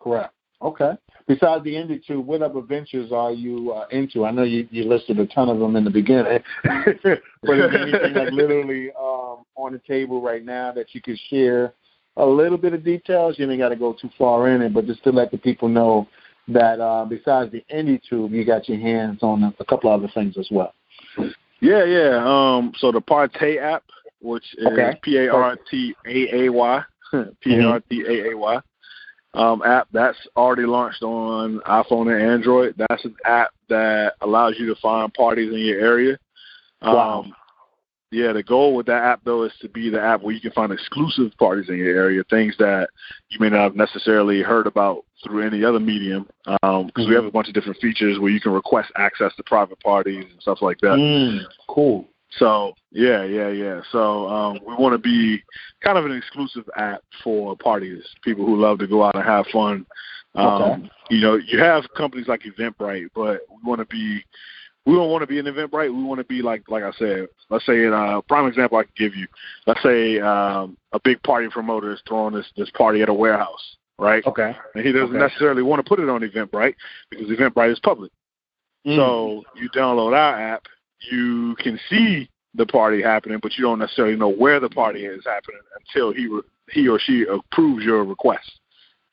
Correct. 0.00 0.32
Okay. 0.60 0.92
Besides 1.26 1.64
the 1.64 1.74
Indie 1.74 2.04
Tube, 2.04 2.26
what 2.26 2.42
other 2.42 2.60
ventures 2.60 3.12
are 3.12 3.32
you 3.32 3.72
uh, 3.72 3.86
into? 3.90 4.24
I 4.24 4.32
know 4.32 4.42
you, 4.42 4.66
you 4.70 4.84
listed 4.84 5.18
a 5.18 5.26
ton 5.26 5.48
of 5.48 5.58
them 5.58 5.76
in 5.76 5.84
the 5.84 5.90
beginning, 5.90 6.40
but 6.64 6.88
is 6.88 6.98
there 7.02 7.78
anything 7.78 8.14
like 8.14 8.32
literally 8.32 8.90
um, 8.98 9.44
on 9.56 9.72
the 9.72 9.80
table 9.86 10.20
right 10.20 10.44
now 10.44 10.72
that 10.72 10.94
you 10.94 11.00
could 11.00 11.18
share 11.30 11.72
a 12.16 12.26
little 12.26 12.58
bit 12.58 12.74
of 12.74 12.84
details? 12.84 13.38
You 13.38 13.48
ain't 13.50 13.60
got 13.60 13.70
to 13.70 13.76
go 13.76 13.92
too 13.92 14.10
far 14.18 14.48
in 14.48 14.62
it, 14.62 14.74
but 14.74 14.86
just 14.86 15.02
to 15.04 15.10
let 15.10 15.30
the 15.30 15.38
people 15.38 15.68
know 15.68 16.08
that 16.48 16.80
uh, 16.80 17.04
besides 17.04 17.52
the 17.52 17.64
Indie 17.72 18.00
Tube, 18.08 18.32
you 18.32 18.44
got 18.44 18.68
your 18.68 18.78
hands 18.78 19.20
on 19.22 19.42
a, 19.42 19.54
a 19.60 19.64
couple 19.64 19.90
other 19.90 20.08
things 20.12 20.36
as 20.38 20.48
well. 20.50 20.74
Yeah, 21.60 21.84
yeah. 21.84 22.22
Um, 22.24 22.72
so 22.78 22.90
the 22.90 23.00
Partay 23.00 23.60
app, 23.60 23.84
which 24.20 24.44
is 24.58 24.66
Okay. 24.66 24.98
P 25.02 25.16
A 25.18 25.32
R 25.32 25.56
T 25.70 25.94
A 26.06 26.46
A 26.46 26.48
Y, 26.52 26.82
P 27.40 27.54
A 27.54 27.64
R 27.64 27.80
T 27.88 28.04
A 28.06 28.30
A 28.32 28.36
Y 28.36 28.60
um, 29.34 29.62
app, 29.62 29.88
that's 29.92 30.18
already 30.36 30.64
launched 30.64 31.02
on 31.02 31.60
iPhone 31.60 32.12
and 32.12 32.22
Android. 32.22 32.74
That's 32.76 33.04
an 33.04 33.14
app 33.24 33.50
that 33.68 34.14
allows 34.20 34.56
you 34.58 34.66
to 34.74 34.80
find 34.80 35.12
parties 35.14 35.52
in 35.52 35.60
your 35.60 35.80
area. 35.80 36.18
Um, 36.82 36.94
Wow. 36.94 37.24
Yeah, 38.12 38.34
the 38.34 38.42
goal 38.42 38.76
with 38.76 38.84
that 38.86 39.02
app 39.02 39.22
though 39.24 39.44
is 39.44 39.52
to 39.62 39.70
be 39.70 39.88
the 39.88 40.00
app 40.00 40.20
where 40.20 40.34
you 40.34 40.40
can 40.40 40.52
find 40.52 40.70
exclusive 40.70 41.32
parties 41.38 41.70
in 41.70 41.76
your 41.76 41.96
area, 41.96 42.22
things 42.28 42.54
that 42.58 42.90
you 43.30 43.40
may 43.40 43.48
not 43.48 43.62
have 43.62 43.74
necessarily 43.74 44.42
heard 44.42 44.66
about 44.66 45.06
through 45.24 45.46
any 45.46 45.64
other 45.64 45.80
medium. 45.80 46.28
Because 46.44 47.08
we 47.08 47.14
have 47.14 47.24
a 47.24 47.30
bunch 47.30 47.48
of 47.48 47.54
different 47.54 47.80
features 47.80 48.18
where 48.18 48.30
you 48.30 48.38
can 48.38 48.52
request 48.52 48.92
access 48.96 49.34
to 49.36 49.42
private 49.44 49.80
parties 49.80 50.26
and 50.30 50.42
stuff 50.42 50.58
like 50.60 50.78
that. 50.80 50.98
Mm, 50.98 51.40
cool. 51.70 52.06
So 52.38 52.74
yeah, 52.90 53.24
yeah, 53.24 53.48
yeah. 53.48 53.80
So 53.90 54.28
um, 54.28 54.58
we 54.66 54.74
want 54.74 54.92
to 54.92 54.98
be 54.98 55.42
kind 55.82 55.96
of 55.96 56.04
an 56.04 56.12
exclusive 56.12 56.68
app 56.76 57.00
for 57.24 57.56
parties, 57.56 58.04
people 58.22 58.44
who 58.44 58.60
love 58.60 58.78
to 58.80 58.86
go 58.86 59.04
out 59.04 59.14
and 59.14 59.24
have 59.24 59.46
fun. 59.46 59.86
Um, 60.34 60.62
Okay. 60.62 60.90
You 61.10 61.20
know, 61.20 61.36
you 61.36 61.58
have 61.58 61.84
companies 61.96 62.28
like 62.28 62.42
Eventbrite, 62.42 63.08
but 63.14 63.40
we 63.50 63.56
want 63.64 63.80
to 63.80 63.86
be. 63.86 64.22
We 64.84 64.94
don't 64.94 65.10
want 65.10 65.22
to 65.22 65.26
be 65.28 65.38
an 65.38 65.46
Eventbrite. 65.46 65.94
We 65.94 66.02
want 66.02 66.18
to 66.18 66.24
be 66.24 66.42
like, 66.42 66.62
like 66.68 66.82
I 66.82 66.90
said. 66.92 67.28
Let's 67.50 67.64
say, 67.66 67.84
in 67.84 67.92
a 67.92 68.20
prime 68.22 68.46
example 68.46 68.78
I 68.78 68.82
can 68.82 68.92
give 68.96 69.14
you. 69.14 69.26
Let's 69.66 69.82
say 69.82 70.18
um, 70.18 70.76
a 70.92 70.98
big 71.02 71.22
party 71.22 71.48
promoter 71.50 71.92
is 71.92 72.00
throwing 72.08 72.34
this 72.34 72.46
this 72.56 72.70
party 72.70 73.00
at 73.02 73.08
a 73.08 73.14
warehouse, 73.14 73.76
right? 73.98 74.26
Okay. 74.26 74.56
And 74.74 74.84
he 74.84 74.90
doesn't 74.92 75.10
Okay. 75.14 75.18
necessarily 75.18 75.62
want 75.62 75.84
to 75.84 75.88
put 75.88 76.00
it 76.00 76.08
on 76.08 76.20
Eventbrite 76.22 76.74
because 77.10 77.28
Eventbrite 77.28 77.72
is 77.72 77.78
public. 77.80 78.10
Mm. 78.84 78.96
So 78.96 79.44
you 79.54 79.68
download 79.70 80.14
our 80.16 80.40
app, 80.40 80.64
you 81.12 81.54
can 81.60 81.78
see 81.88 82.28
the 82.54 82.66
party 82.66 83.00
happening, 83.00 83.38
but 83.40 83.56
you 83.56 83.62
don't 83.62 83.78
necessarily 83.78 84.16
know 84.16 84.28
where 84.30 84.58
the 84.58 84.68
party 84.68 85.06
is 85.06 85.22
happening 85.24 85.60
until 85.78 86.12
he 86.12 86.26
re- 86.26 86.42
he 86.70 86.88
or 86.88 86.98
she 86.98 87.24
approves 87.24 87.84
your 87.84 88.02
request. 88.04 88.50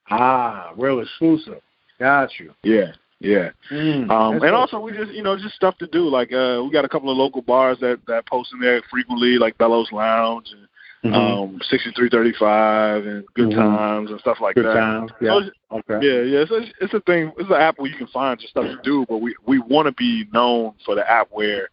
ah, 0.09 0.71
real 0.75 0.99
exclusive. 1.01 1.61
Got 1.99 2.39
you. 2.39 2.53
Yeah, 2.63 2.93
yeah. 3.19 3.49
Mm, 3.71 4.09
Um, 4.09 4.31
and 4.33 4.41
good. 4.41 4.53
also 4.53 4.79
we 4.79 4.91
just 4.91 5.11
you 5.11 5.23
know 5.23 5.37
just 5.37 5.55
stuff 5.55 5.77
to 5.79 5.87
do. 5.87 6.07
Like 6.07 6.31
uh, 6.31 6.61
we 6.63 6.71
got 6.71 6.85
a 6.85 6.89
couple 6.89 7.09
of 7.11 7.17
local 7.17 7.41
bars 7.41 7.77
that 7.81 7.99
that 8.07 8.25
post 8.27 8.51
in 8.53 8.59
there 8.59 8.81
frequently, 8.89 9.37
like 9.37 9.57
Bellows 9.57 9.91
Lounge 9.91 10.47
and 10.51 10.65
Mhm. 11.01 11.15
um, 11.15 11.59
sixty 11.69 11.91
three 11.91 12.09
thirty 12.09 12.33
five 12.33 13.05
and 13.05 13.23
Good 13.33 13.49
Mhm. 13.51 13.55
Times 13.55 14.11
and 14.11 14.19
stuff 14.19 14.41
like 14.41 14.55
good 14.55 14.65
that. 14.65 14.73
times. 14.73 15.11
Yeah. 15.21 15.37
it's- 15.37 15.51
Okay. 15.71 15.99
Yeah, 16.05 16.21
yeah. 16.23 16.45
So 16.45 16.55
it's, 16.55 16.71
it's 16.81 16.93
a 16.95 16.99
thing. 17.01 17.31
It's 17.37 17.47
an 17.49 17.55
app 17.55 17.77
where 17.77 17.89
you 17.91 17.95
can 17.95 18.07
find 18.07 18.39
just 18.39 18.51
stuff 18.51 18.65
to 18.65 18.79
do, 18.83 19.05
but 19.07 19.17
we 19.19 19.35
we 19.45 19.59
want 19.59 19.85
to 19.85 19.91
be 19.93 20.25
known 20.33 20.73
for 20.83 20.95
the 20.95 21.09
app 21.09 21.27
where 21.31 21.69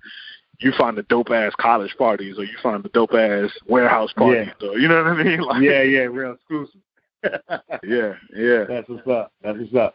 you 0.61 0.71
find 0.73 0.97
the 0.97 1.03
dope 1.05 1.31
ass 1.31 1.53
college 1.59 1.95
parties 1.99 2.39
or 2.39 2.45
you 2.45 2.57
find 2.63 2.83
the 2.85 2.89
dope 2.91 3.15
ass 3.15 3.51
warehouse 3.67 4.13
parties. 4.13 4.49
Or, 4.63 4.79
you 4.79 4.87
know 4.89 5.03
what 5.03 5.13
I 5.13 5.23
mean? 5.23 5.41
Like, 5.47 5.63
yeah, 5.63 5.83
yeah, 5.83 6.01
real 6.03 6.33
exclusive. 6.33 6.81
Yeah, 7.83 8.15
yeah. 8.35 8.65
That's 8.69 8.89
what's 8.89 9.07
up. 9.09 9.33
That's 9.43 9.59
what's 9.59 9.75
up. 9.75 9.95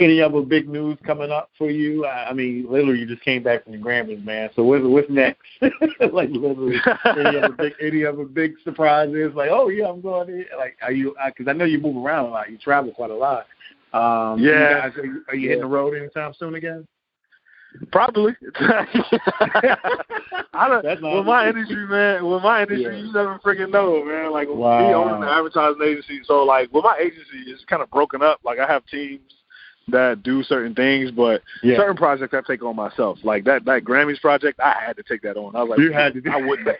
Any 0.00 0.20
other 0.20 0.40
big 0.40 0.68
news 0.68 0.98
coming 1.04 1.30
up 1.30 1.50
for 1.58 1.70
you? 1.70 2.04
I 2.06 2.30
I 2.30 2.32
mean, 2.32 2.66
literally, 2.68 3.00
you 3.00 3.06
just 3.06 3.22
came 3.22 3.42
back 3.42 3.64
from 3.64 3.72
the 3.72 3.78
Grammys, 3.78 4.24
man. 4.24 4.50
So 4.56 4.62
what's 4.64 4.84
what's 4.84 5.10
next? 5.10 5.42
like 6.12 6.30
literally, 6.30 6.76
any 7.18 7.38
other 7.38 7.52
big 7.52 7.72
any 7.80 8.04
other 8.04 8.24
big 8.24 8.54
surprises? 8.64 9.32
Like, 9.34 9.50
oh 9.52 9.68
yeah, 9.68 9.88
I'm 9.88 10.00
going 10.00 10.28
in. 10.28 10.44
Like, 10.56 10.76
are 10.82 10.92
you? 10.92 11.14
Because 11.26 11.48
I 11.48 11.52
know 11.52 11.64
you 11.64 11.78
move 11.78 11.96
around 11.96 12.26
a 12.26 12.30
lot. 12.30 12.50
You 12.50 12.58
travel 12.58 12.92
quite 12.92 13.10
a 13.10 13.14
lot. 13.14 13.46
Um, 13.92 14.40
you 14.40 14.50
Yeah. 14.50 14.88
guys- 14.88 14.96
are 14.98 15.06
you, 15.06 15.24
are 15.28 15.36
you 15.36 15.48
hitting 15.48 15.62
the 15.62 15.68
road 15.68 15.96
anytime 15.96 16.34
soon 16.34 16.56
again? 16.56 16.86
Probably. 17.92 18.34
I 18.60 19.76
don't. 20.68 20.82
That's 20.84 21.00
with 21.00 21.26
my 21.26 21.48
industry, 21.48 21.86
man. 21.86 22.24
With 22.26 22.42
my 22.42 22.62
industry, 22.62 22.98
Yeah. 22.98 23.04
you 23.06 23.12
never 23.12 23.38
freaking 23.40 23.70
know, 23.70 24.04
man. 24.04 24.32
Like 24.32 24.48
Wow. 24.48 24.88
me 24.88 24.94
owning 24.94 25.22
an 25.22 25.28
advertising 25.28 25.82
agency, 25.82 26.20
so 26.24 26.44
like 26.44 26.72
with 26.72 26.84
my 26.84 26.96
agency, 27.00 27.50
it's 27.50 27.64
kind 27.64 27.82
of 27.82 27.90
broken 27.90 28.22
up. 28.22 28.40
Like 28.44 28.58
I 28.58 28.66
have 28.66 28.84
teams 28.86 29.20
that 29.88 30.22
do 30.22 30.42
certain 30.44 30.74
things, 30.74 31.10
but 31.10 31.42
Yeah. 31.62 31.76
certain 31.76 31.96
projects 31.96 32.32
I 32.32 32.40
take 32.46 32.62
on 32.64 32.76
myself. 32.76 33.18
Like 33.22 33.44
that 33.44 33.64
that 33.66 33.84
Grammys 33.84 34.20
project, 34.20 34.60
I 34.60 34.74
had 34.84 34.96
to 34.96 35.02
take 35.02 35.22
that 35.22 35.36
on. 35.36 35.54
I 35.56 35.62
was 35.62 35.70
like, 35.70 35.78
You 35.80 35.92
had 35.92 36.14
to 36.14 36.20
do- 36.20 36.30
I 36.30 36.36
wouldn't. 36.36 36.68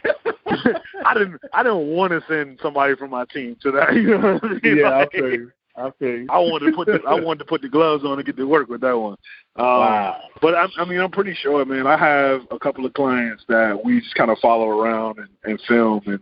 I 1.04 1.14
didn't. 1.14 1.40
I 1.52 1.62
didn't 1.62 1.88
want 1.88 2.12
to 2.12 2.22
send 2.28 2.58
somebody 2.62 2.94
from 2.96 3.10
my 3.10 3.24
team 3.26 3.56
to 3.62 3.70
that. 3.72 3.94
You 3.94 4.18
know 4.18 4.34
what 4.34 4.44
I 4.44 4.48
mean? 4.62 4.76
yeah, 4.78 4.88
I 4.90 4.98
Like, 5.00 5.12
feel 5.12 5.32
you. 5.32 5.52
I. 5.76 5.90
I 6.30 6.38
wanted 6.38 6.70
to 6.70 6.72
put 6.76 6.86
the, 6.86 7.00
I 7.06 7.14
wanted 7.14 7.40
to 7.40 7.44
put 7.44 7.62
the 7.62 7.68
gloves 7.68 8.04
on 8.04 8.18
and 8.18 8.24
get 8.24 8.36
to 8.36 8.44
work 8.44 8.68
with 8.68 8.80
that 8.82 8.96
one. 8.96 9.16
Um, 9.56 9.66
Wow. 9.66 10.20
But 10.40 10.54
I, 10.54 10.66
I 10.78 10.84
mean, 10.84 11.00
I'm 11.00 11.10
pretty 11.10 11.34
sure, 11.34 11.64
man. 11.64 11.86
I 11.86 11.96
have 11.96 12.42
a 12.50 12.58
couple 12.58 12.86
of 12.86 12.92
clients 12.94 13.44
that 13.48 13.78
we 13.84 14.00
just 14.00 14.14
kind 14.14 14.30
of 14.30 14.38
follow 14.38 14.68
around 14.68 15.18
and, 15.18 15.28
and 15.44 15.60
film, 15.66 16.02
and 16.06 16.20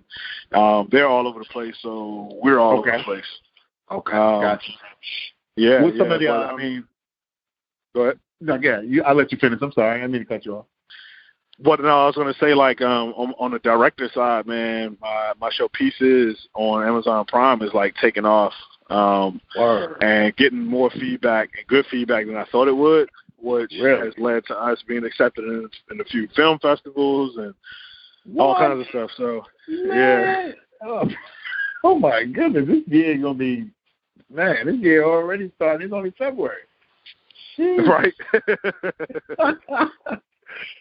um, 0.58 0.88
they're 0.90 1.08
all 1.08 1.26
over 1.26 1.40
the 1.40 1.44
place. 1.46 1.74
So 1.82 2.38
we're 2.42 2.58
all 2.58 2.78
over 2.78 2.88
Okay. 2.88 2.98
the 2.98 3.04
place. 3.04 3.24
Okay, 3.90 4.12
Um, 4.16 4.40
gotcha. 4.40 4.72
Yeah. 5.56 5.82
What's 5.82 5.96
yeah, 5.96 6.02
some 6.02 6.12
of 6.12 6.20
the, 6.20 6.26
but, 6.26 6.54
I 6.54 6.56
mean, 6.56 6.84
go 7.94 8.00
ahead. 8.02 8.18
No, 8.40 8.58
yeah, 8.60 8.80
you, 8.80 9.02
I'll 9.02 9.14
let 9.14 9.30
you 9.30 9.38
finish. 9.38 9.60
I'm 9.62 9.72
sorry. 9.72 9.90
I 9.90 10.00
didn't 10.00 10.12
mean 10.12 10.22
to 10.22 10.26
cut 10.28 10.46
you 10.46 10.56
off. 10.56 10.66
But 11.60 11.80
no, 11.80 11.88
I 11.88 12.06
was 12.06 12.16
gonna 12.16 12.34
say 12.40 12.54
like 12.54 12.80
um 12.80 13.12
on, 13.16 13.34
on 13.38 13.50
the 13.52 13.58
director 13.60 14.10
side, 14.12 14.46
man, 14.46 14.96
my 15.00 15.32
my 15.40 15.50
show 15.52 15.68
Pieces 15.68 16.48
on 16.54 16.86
Amazon 16.86 17.24
Prime 17.26 17.62
is 17.62 17.72
like 17.72 17.94
taking 18.00 18.24
off. 18.24 18.52
Um 18.92 19.40
and 20.02 20.36
getting 20.36 20.64
more 20.64 20.90
feedback 20.90 21.50
and 21.56 21.66
good 21.66 21.86
feedback 21.90 22.26
than 22.26 22.36
I 22.36 22.44
thought 22.52 22.68
it 22.68 22.76
would, 22.76 23.08
which 23.40 23.72
Really? 23.80 24.06
has 24.06 24.14
led 24.18 24.44
to 24.46 24.54
us 24.56 24.82
being 24.86 25.04
accepted 25.04 25.44
in, 25.44 25.68
in 25.90 26.00
a 26.00 26.04
few 26.04 26.28
film 26.36 26.58
festivals 26.60 27.36
and 27.38 27.54
all 28.38 28.54
kinds 28.54 28.80
of 28.80 28.86
stuff. 28.88 29.10
So 29.16 29.42
yeah, 29.68 30.52
Oh, 30.84 31.08
oh 31.84 31.98
my 31.98 32.24
goodness, 32.24 32.66
this 32.66 32.82
year 32.86 33.16
gonna 33.18 33.34
be 33.34 33.70
man. 34.30 34.66
This 34.66 34.76
year 34.76 35.04
already 35.04 35.50
started. 35.56 35.84
It's 35.84 35.92
only 35.92 36.12
February. 36.18 36.62
Jeez. 37.58 37.86
right. 37.86 38.14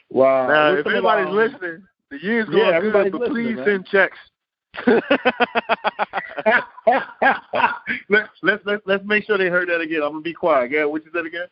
wow. 0.09 0.47
now, 0.47 0.73
if 0.73 0.85
anybody's 0.87 1.33
listening, 1.33 1.83
the 2.09 2.17
year's 2.21 2.47
Yeah, 2.51 2.79
going 2.79 2.91
good, 2.91 3.11
but 3.19 3.29
please 3.29 3.55
man. 3.55 3.65
send 3.65 3.85
checks. 3.87 4.17
let's 8.09 8.29
let's 8.41 8.65
let's 8.65 8.81
let's 8.85 9.05
make 9.05 9.25
sure 9.25 9.37
they 9.37 9.49
heard 9.49 9.69
that 9.69 9.81
again. 9.81 10.01
I'm 10.01 10.11
gonna 10.11 10.21
be 10.21 10.33
quiet. 10.33 10.71
Yeah, 10.71 10.85
what 10.85 11.03
you 11.03 11.11
said 11.13 11.25
again? 11.25 11.47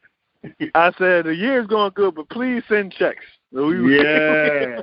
I 0.76 0.92
said 0.98 1.26
the 1.26 1.36
year's 1.36 1.68
going 1.68 1.92
good, 1.96 2.16
but 2.16 2.30
please 2.30 2.64
send 2.70 2.94
checks. 2.94 3.26
Yeah, 3.52 4.82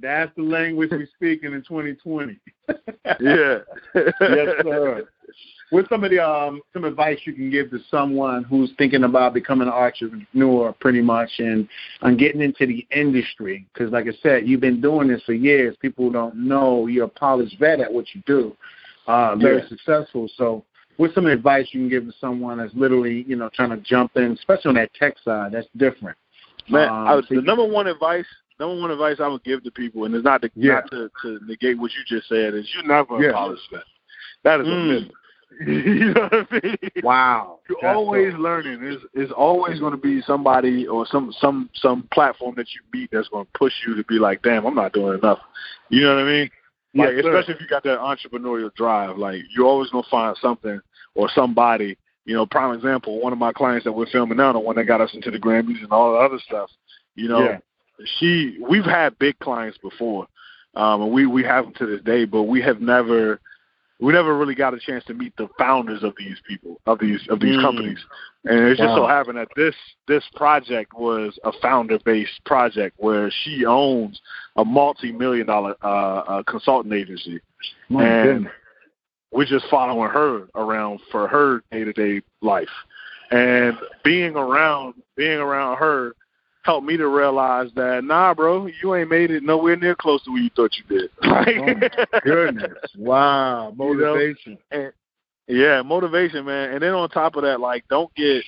that's 0.00 0.34
the 0.36 0.42
language 0.42 0.90
we're 0.92 1.08
speaking 1.14 1.52
in 1.52 1.62
2020. 1.62 2.38
yeah. 3.20 3.58
yes, 3.94 4.12
sir. 4.20 5.08
What's 5.70 5.88
some 5.88 6.04
of 6.04 6.10
the 6.10 6.20
um 6.24 6.60
some 6.72 6.84
advice 6.84 7.18
you 7.24 7.32
can 7.32 7.50
give 7.50 7.70
to 7.70 7.78
someone 7.90 8.44
who's 8.44 8.70
thinking 8.78 9.04
about 9.04 9.34
becoming 9.34 9.66
an 9.66 9.74
entrepreneur, 9.74 10.72
pretty 10.80 11.00
much, 11.00 11.30
and 11.38 11.68
and 12.02 12.18
getting 12.18 12.42
into 12.42 12.66
the 12.66 12.86
industry? 12.90 13.66
Because, 13.72 13.90
like 13.90 14.06
I 14.06 14.12
said, 14.22 14.46
you've 14.46 14.60
been 14.60 14.80
doing 14.80 15.08
this 15.08 15.22
for 15.24 15.32
years. 15.32 15.76
People 15.80 16.10
don't 16.10 16.36
know 16.36 16.86
you're 16.86 17.06
a 17.06 17.08
polished 17.08 17.58
vet 17.58 17.80
at 17.80 17.92
what 17.92 18.06
you 18.14 18.22
do. 18.26 18.56
Uh, 19.06 19.36
very 19.36 19.62
Yeah. 19.62 19.68
successful. 19.68 20.28
So, 20.36 20.64
what's 20.96 21.14
some 21.14 21.26
advice 21.26 21.66
you 21.72 21.80
can 21.80 21.88
give 21.88 22.06
to 22.06 22.12
someone 22.20 22.58
that's 22.58 22.74
literally, 22.74 23.24
you 23.26 23.36
know, 23.36 23.48
trying 23.52 23.70
to 23.70 23.78
jump 23.78 24.16
in, 24.16 24.32
especially 24.32 24.68
on 24.68 24.74
that 24.76 24.94
tech 24.94 25.16
side? 25.24 25.52
That's 25.52 25.66
different. 25.76 26.16
Man, 26.68 26.88
Um, 26.88 27.08
I, 27.08 27.20
the 27.34 27.42
number 27.42 27.64
one 27.64 27.86
advice, 27.86 28.26
number 28.60 28.80
one 28.80 28.90
advice 28.90 29.16
I 29.18 29.28
would 29.28 29.42
give 29.44 29.62
to 29.64 29.70
people, 29.70 30.04
and 30.04 30.14
it's 30.14 30.24
not 30.24 30.40
to 30.42 30.50
Yeah. 30.54 30.74
not 30.74 30.90
to, 30.92 31.10
to 31.22 31.40
negate 31.46 31.78
what 31.78 31.90
you 31.94 32.04
just 32.06 32.28
said, 32.28 32.54
is 32.54 32.72
you're 32.74 32.84
never 32.84 33.20
Yeah. 33.20 33.30
a 33.30 33.32
polished 33.32 33.68
vet. 33.70 33.84
That 34.44 34.60
is 34.60 34.66
Mm. 34.68 34.72
a 34.72 34.76
myth. 34.76 35.12
you 35.66 36.12
know 36.14 36.22
what 36.30 36.46
I 36.50 36.60
mean? 36.62 36.76
Wow. 37.02 37.60
You're 37.68 37.78
That's 37.82 37.96
always 37.96 38.32
dope. 38.32 38.40
learning. 38.40 38.80
There's, 38.80 39.02
there's 39.14 39.30
always 39.30 39.78
going 39.80 39.92
to 39.92 39.96
be 39.98 40.20
somebody 40.22 40.86
or 40.86 41.06
some 41.06 41.32
some 41.40 41.70
some 41.74 42.08
platform 42.12 42.54
that 42.56 42.66
you 42.74 42.80
meet 42.92 43.10
that's 43.12 43.28
going 43.28 43.44
to 43.44 43.50
push 43.58 43.72
you 43.86 43.94
to 43.96 44.04
be 44.04 44.14
like, 44.18 44.42
damn, 44.42 44.66
I'm 44.66 44.74
not 44.74 44.92
doing 44.92 45.18
enough. 45.18 45.38
You 45.90 46.02
know 46.02 46.14
what 46.14 46.24
I 46.24 46.28
mean? 46.28 46.50
Like, 46.96 47.14
especially 47.14 47.54
if 47.54 47.60
you 47.60 47.66
got 47.66 47.82
that 47.84 47.98
entrepreneurial 47.98 48.72
drive, 48.74 49.18
like 49.18 49.42
you're 49.54 49.66
always 49.66 49.90
gonna 49.90 50.06
find 50.10 50.36
something 50.40 50.80
or 51.14 51.28
somebody. 51.34 51.96
You 52.24 52.34
know, 52.34 52.46
prime 52.46 52.74
example, 52.74 53.20
one 53.20 53.32
of 53.32 53.38
my 53.38 53.52
clients 53.52 53.84
that 53.84 53.92
we're 53.92 54.06
filming 54.06 54.38
now, 54.38 54.52
the 54.52 54.60
one 54.60 54.76
that 54.76 54.84
got 54.84 55.00
us 55.00 55.12
into 55.12 55.30
the 55.30 55.38
Grammys 55.38 55.82
and 55.82 55.90
all 55.90 56.12
the 56.12 56.18
other 56.18 56.38
stuff. 56.38 56.70
You 57.16 57.28
know, 57.28 57.44
Yeah. 57.44 57.58
she 58.18 58.58
we've 58.68 58.84
had 58.84 59.18
big 59.18 59.38
clients 59.40 59.76
before, 59.78 60.26
um, 60.76 61.02
and 61.02 61.12
we 61.12 61.26
we 61.26 61.42
have 61.42 61.64
them 61.64 61.74
to 61.78 61.86
this 61.86 62.00
day, 62.02 62.24
but 62.26 62.44
we 62.44 62.62
have 62.62 62.80
never 62.80 63.40
we 64.00 64.12
never 64.12 64.36
really 64.36 64.54
got 64.54 64.74
a 64.74 64.78
chance 64.78 65.04
to 65.04 65.14
meet 65.14 65.36
the 65.36 65.48
founders 65.58 66.02
of 66.02 66.14
these 66.18 66.36
people 66.46 66.80
of 66.86 66.98
these 66.98 67.26
of 67.28 67.40
these 67.40 67.56
Mm. 67.56 67.62
companies. 67.62 67.98
And 68.44 68.58
it 68.68 68.76
just 68.76 68.94
so 68.94 69.06
happened 69.06 69.38
that 69.38 69.48
this 69.56 69.74
this 70.06 70.24
project 70.34 70.92
was 70.94 71.38
a 71.44 71.52
founder 71.52 71.98
based 72.04 72.44
project 72.44 72.96
where 72.98 73.30
she 73.30 73.64
owns 73.64 74.20
a 74.56 74.64
multi 74.64 75.12
million 75.12 75.46
dollar 75.46 75.76
uh, 75.82 75.86
uh, 75.86 76.42
consulting 76.42 76.92
agency, 76.92 77.40
My 77.88 78.04
and 78.04 78.22
goodness. 78.44 78.52
we're 79.32 79.44
just 79.46 79.66
following 79.70 80.10
her 80.10 80.48
around 80.54 81.00
for 81.10 81.28
her 81.28 81.62
day 81.70 81.84
to 81.84 81.92
day 81.92 82.22
life, 82.42 82.68
and 83.30 83.78
being 84.02 84.36
around 84.36 84.94
being 85.16 85.38
around 85.38 85.78
her 85.78 86.14
helped 86.64 86.86
me 86.86 86.96
to 86.96 87.08
realize 87.08 87.70
that 87.76 88.04
nah, 88.04 88.34
bro, 88.34 88.66
you 88.82 88.94
ain't 88.94 89.10
made 89.10 89.30
it 89.30 89.42
nowhere 89.42 89.76
near 89.76 89.94
close 89.94 90.22
to 90.24 90.30
where 90.32 90.42
you 90.42 90.50
thought 90.56 90.72
you 90.76 90.98
did. 90.98 91.10
Oh, 91.22 92.04
Goodness. 92.24 92.72
Wow. 92.96 93.74
You 93.78 93.96
know? 93.96 94.14
Motivation. 94.14 94.58
Yeah, 95.46 95.82
motivation, 95.82 96.46
man. 96.46 96.70
And 96.72 96.82
then 96.82 96.94
on 96.94 97.10
top 97.10 97.36
of 97.36 97.42
that, 97.42 97.60
like, 97.60 97.84
don't 97.88 98.12
get 98.14 98.42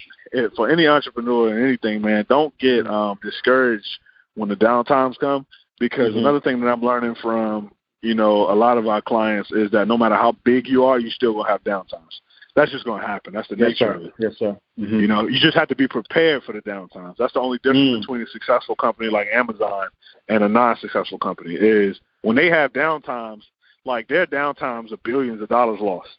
for 0.57 0.71
any 0.71 0.87
entrepreneur 0.87 1.51
or 1.55 1.67
anything, 1.67 2.01
man. 2.01 2.25
Don't 2.29 2.57
get 2.59 2.87
um 2.87 3.19
discouraged 3.23 3.87
when 4.35 4.49
the 4.49 4.57
downtimes 4.57 5.19
come 5.19 5.47
because 5.79 6.15
Mhm. 6.15 6.19
another 6.19 6.41
thing 6.41 6.61
that 6.61 6.69
I'm 6.69 6.83
learning 6.83 7.17
from 7.17 7.71
you 8.03 8.15
know 8.15 8.51
a 8.51 8.55
lot 8.55 8.79
of 8.79 8.87
our 8.87 9.03
clients 9.03 9.51
is 9.53 9.71
that 9.73 9.89
no 9.89 9.99
matter 9.99 10.15
how 10.15 10.33
big 10.45 10.67
you 10.69 10.85
are, 10.85 10.99
you 10.99 11.11
still 11.11 11.35
gonna 11.35 11.49
have 11.49 11.63
downtimes. 11.65 12.21
That's 12.57 12.73
just 12.73 12.87
gonna 12.87 13.07
happen. 13.07 13.35
That's 13.35 13.47
the 13.49 13.57
Yes, 13.57 13.69
nature 13.69 13.77
sir. 13.85 13.93
of 13.93 14.03
it. 14.07 14.13
Yes, 14.19 14.39
sir. 14.39 14.57
Mhm. 14.79 15.01
You 15.01 15.07
know, 15.07 15.29
you 15.29 15.39
just 15.39 15.57
have 15.57 15.69
to 15.69 15.77
be 15.77 15.87
prepared 15.87 16.43
for 16.43 16.53
the 16.55 16.63
downtimes. 16.63 17.17
That's 17.19 17.35
the 17.35 17.41
only 17.41 17.59
difference 17.59 17.99
Mm. 17.99 18.01
between 18.01 18.23
a 18.23 18.27
successful 18.29 18.75
company 18.75 19.11
like 19.11 19.29
Amazon 19.31 19.89
and 20.29 20.43
a 20.43 20.49
non-successful 20.49 21.19
company 21.19 21.55
is 21.55 22.01
when 22.23 22.35
they 22.35 22.49
have 22.49 22.73
downtimes, 22.73 23.43
like 23.85 24.09
their 24.09 24.27
downtimes 24.27 24.91
are 24.91 24.97
billions 25.05 25.43
of 25.43 25.51
dollars 25.51 25.81
lost. 25.81 26.17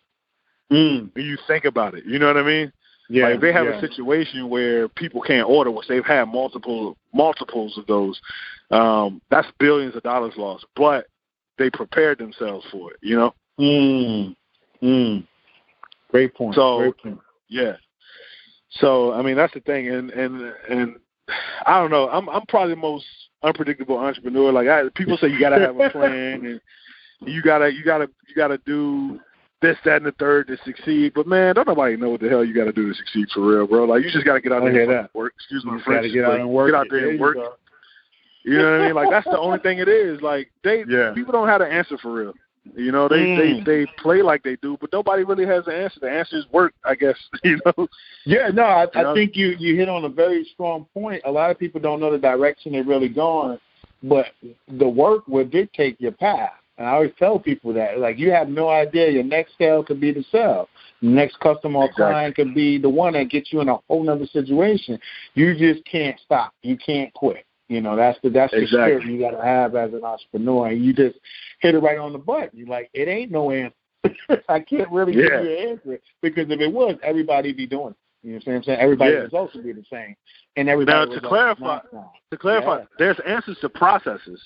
Mm. 0.72 1.10
When 1.16 1.26
you 1.26 1.38
think 1.48 1.66
about 1.66 1.96
it, 1.96 2.06
you 2.06 2.20
know 2.20 2.28
what 2.28 2.38
I 2.38 2.44
mean? 2.44 2.72
Yeah. 3.10 3.24
like 3.24 3.36
if 3.36 3.42
they 3.42 3.54
have 3.54 3.66
yeah. 3.66 3.78
a 3.78 3.80
situation 3.80 4.50
where 4.50 4.90
people 4.90 5.22
can't 5.22 5.50
order, 5.50 5.72
which 5.72 5.88
they've 5.88 6.06
had 6.06 6.28
multiple 6.28 6.98
multiples 7.14 7.78
of 7.78 7.88
those, 7.88 8.20
um, 8.70 9.22
that's 9.30 9.48
billions 9.60 9.96
of 9.96 10.04
dollars 10.04 10.36
lost. 10.38 10.66
But 10.76 11.08
they 11.58 11.70
prepared 11.70 12.20
themselves 12.20 12.66
for 12.70 12.92
it, 12.92 12.98
you 13.02 13.16
know? 13.16 13.34
Mm. 13.60 14.36
Mm. 14.84 15.28
Great 16.10 16.34
point. 16.34 16.56
So- 16.56 16.80
Great 16.80 16.98
point. 16.98 17.20
Yeah. 17.50 17.74
So 18.80 19.14
I 19.14 19.22
mean 19.22 19.36
that's 19.38 19.54
the 19.54 19.62
thing, 19.62 19.88
and 19.88 20.10
and 20.12 20.54
and 20.70 20.96
I 21.66 21.80
don't 21.80 21.90
know. 21.92 22.10
I'm 22.10 22.30
I'm 22.30 22.46
probably 22.48 22.76
the 22.76 22.82
most 22.82 23.06
unpredictable 23.44 23.98
entrepreneur. 23.98 24.52
Like 24.52 24.68
I, 24.68 24.84
people 24.96 25.18
say, 25.18 25.28
you 25.28 25.40
gotta 25.40 25.60
have 25.60 25.80
a 25.80 25.90
plan, 25.90 26.46
and 26.46 26.62
you 27.22 27.42
gotta 27.42 27.72
you 27.74 27.84
gotta 27.84 28.10
you 28.28 28.36
gotta 28.36 28.58
do 28.66 29.20
this, 29.62 29.78
that, 29.86 29.98
and 29.98 30.06
the 30.06 30.12
third 30.14 30.48
to 30.48 30.58
succeed. 30.66 31.14
But 31.16 31.28
man, 31.28 31.56
don't 31.56 31.68
nobody 31.68 31.96
know 31.96 32.10
what 32.10 32.20
the 32.22 32.30
hell 32.30 32.44
you 32.44 32.54
gotta 32.54 32.74
do 32.74 32.90
to 32.90 32.94
succeed 32.94 33.28
for 33.34 33.42
real, 33.42 33.66
bro. 33.68 33.86
Like 33.86 34.04
you 34.04 34.12
just 34.12 34.26
gotta 34.26 34.42
get 34.42 34.52
out 34.52 34.64
there 34.64 35.00
and 35.00 35.10
work. 35.14 35.34
Excuse 35.38 35.64
You 35.66 35.72
my 35.72 35.82
French. 35.84 36.00
gotta 36.04 36.14
get 36.14 36.26
out 36.26 36.40
and 36.40 36.50
work. 36.50 36.70
Get 36.72 36.76
out 36.78 36.88
there 36.92 37.10
and 37.10 37.20
work. 37.20 37.38
You 38.44 38.58
know 38.58 38.72
what 38.72 38.82
I 38.82 38.86
mean? 38.86 38.96
Like 38.96 39.10
that's 39.10 39.26
the 39.26 39.40
only 39.40 39.60
thing 39.60 39.80
it 39.80 39.88
is. 39.90 40.22
Like 40.22 40.52
they 40.64 40.84
Yeah. 40.88 41.14
people 41.16 41.32
don't 41.32 41.48
have 41.48 41.62
an 41.62 41.72
answer 41.72 41.98
for 41.98 42.14
real. 42.14 42.34
You 42.76 42.92
know, 42.92 43.08
they 43.08 43.26
Mm. 43.26 43.66
they 43.66 43.86
they 43.86 43.92
play 43.98 44.22
like 44.22 44.44
they 44.44 44.56
do, 44.58 44.78
but 44.80 44.92
nobody 44.92 45.24
really 45.24 45.46
has 45.46 45.66
the 45.66 45.76
answer. 45.76 46.00
The 46.00 46.10
answer 46.10 46.38
is 46.38 46.46
work, 46.52 46.74
I 46.84 46.96
guess. 46.96 47.18
You 47.44 47.60
know. 47.66 47.88
Yeah, 48.26 48.50
no, 48.50 48.64
I, 48.64 48.88
I 48.94 49.14
think 49.14 49.36
you 49.36 49.56
you 49.60 49.76
hit 49.76 49.90
on 49.90 50.06
a 50.06 50.10
very 50.10 50.44
strong 50.54 50.86
point. 50.94 51.22
A 51.26 51.32
lot 51.32 51.52
of 51.52 51.58
people 51.58 51.80
don't 51.80 52.00
know 52.00 52.12
the 52.12 52.18
direction 52.18 52.74
they're 52.74 52.84
really 52.84 53.10
going, 53.10 53.58
but 54.04 54.28
the 54.68 54.88
work 54.88 55.28
will 55.28 55.46
dictate 55.46 56.00
your 56.00 56.12
path. 56.12 56.52
And 56.78 56.86
I 56.86 56.92
always 56.92 57.12
tell 57.18 57.40
people 57.40 57.74
that, 57.74 58.00
like, 58.00 58.20
you 58.20 58.32
have 58.32 58.50
no 58.50 58.70
idea 58.70 59.10
your 59.10 59.24
next 59.24 59.58
sale 59.58 59.84
could 59.84 60.00
be 60.00 60.12
the 60.12 60.24
sale. 60.32 60.70
Next 61.02 61.40
customer 61.40 61.80
or 61.80 61.86
Exactly. 61.86 62.06
client 62.06 62.36
could 62.36 62.54
be 62.54 62.78
the 62.78 62.90
one 62.90 63.14
that 63.14 63.30
gets 63.30 63.52
you 63.52 63.62
in 63.62 63.70
a 63.70 63.78
whole 63.88 64.04
nother 64.04 64.28
situation. 64.28 65.00
You 65.34 65.56
just 65.56 65.84
can't 65.86 66.20
stop. 66.20 66.54
You 66.62 66.78
can't 66.78 67.12
quit. 67.14 67.47
You 67.70 67.82
know, 67.82 67.96
that's 67.96 68.18
the 68.24 68.30
that's 68.30 68.54
the 68.54 68.66
spirit 68.68 69.06
you 69.06 69.20
gotta 69.20 69.44
have 69.44 69.76
as 69.76 69.94
an 69.94 70.04
entrepreneur. 70.04 70.68
And 70.68 70.84
you 70.84 70.94
just 70.94 71.18
hit 71.60 71.76
it 71.76 71.80
right 71.80 71.98
on 71.98 72.14
the 72.14 72.20
button. 72.20 72.52
You're 72.54 72.68
like, 72.68 72.90
it 72.94 73.08
ain't 73.10 73.32
no 73.32 73.52
answer. 73.52 73.76
I 74.50 74.60
can't 74.62 74.90
really 74.90 75.14
Yeah. 75.14 75.42
give 75.42 75.46
you 75.46 75.58
an 75.58 75.70
answer 75.70 76.00
because 76.22 76.50
if 76.50 76.60
it 76.62 76.72
was, 76.72 76.96
everybody'd 77.04 77.58
be 77.58 77.68
doing 77.68 77.90
it. 77.90 77.96
You 78.24 78.34
know 78.34 78.40
what 78.46 78.56
I'm 78.56 78.64
saying? 78.64 78.80
Everybody's 78.80 79.16
Yeah. 79.16 79.20
results 79.22 79.54
would 79.56 79.64
be 79.66 79.74
the 79.74 79.86
same. 79.90 80.16
And 80.56 80.70
everybody 80.70 81.10
Now, 81.10 81.16
to 81.16 81.22
clarify- 81.22 81.80
To 82.32 82.38
clarify, 82.38 82.80
Yeah. 82.80 82.86
there's 82.98 83.20
answers 83.22 83.58
to 83.60 83.70
processes. 83.70 84.42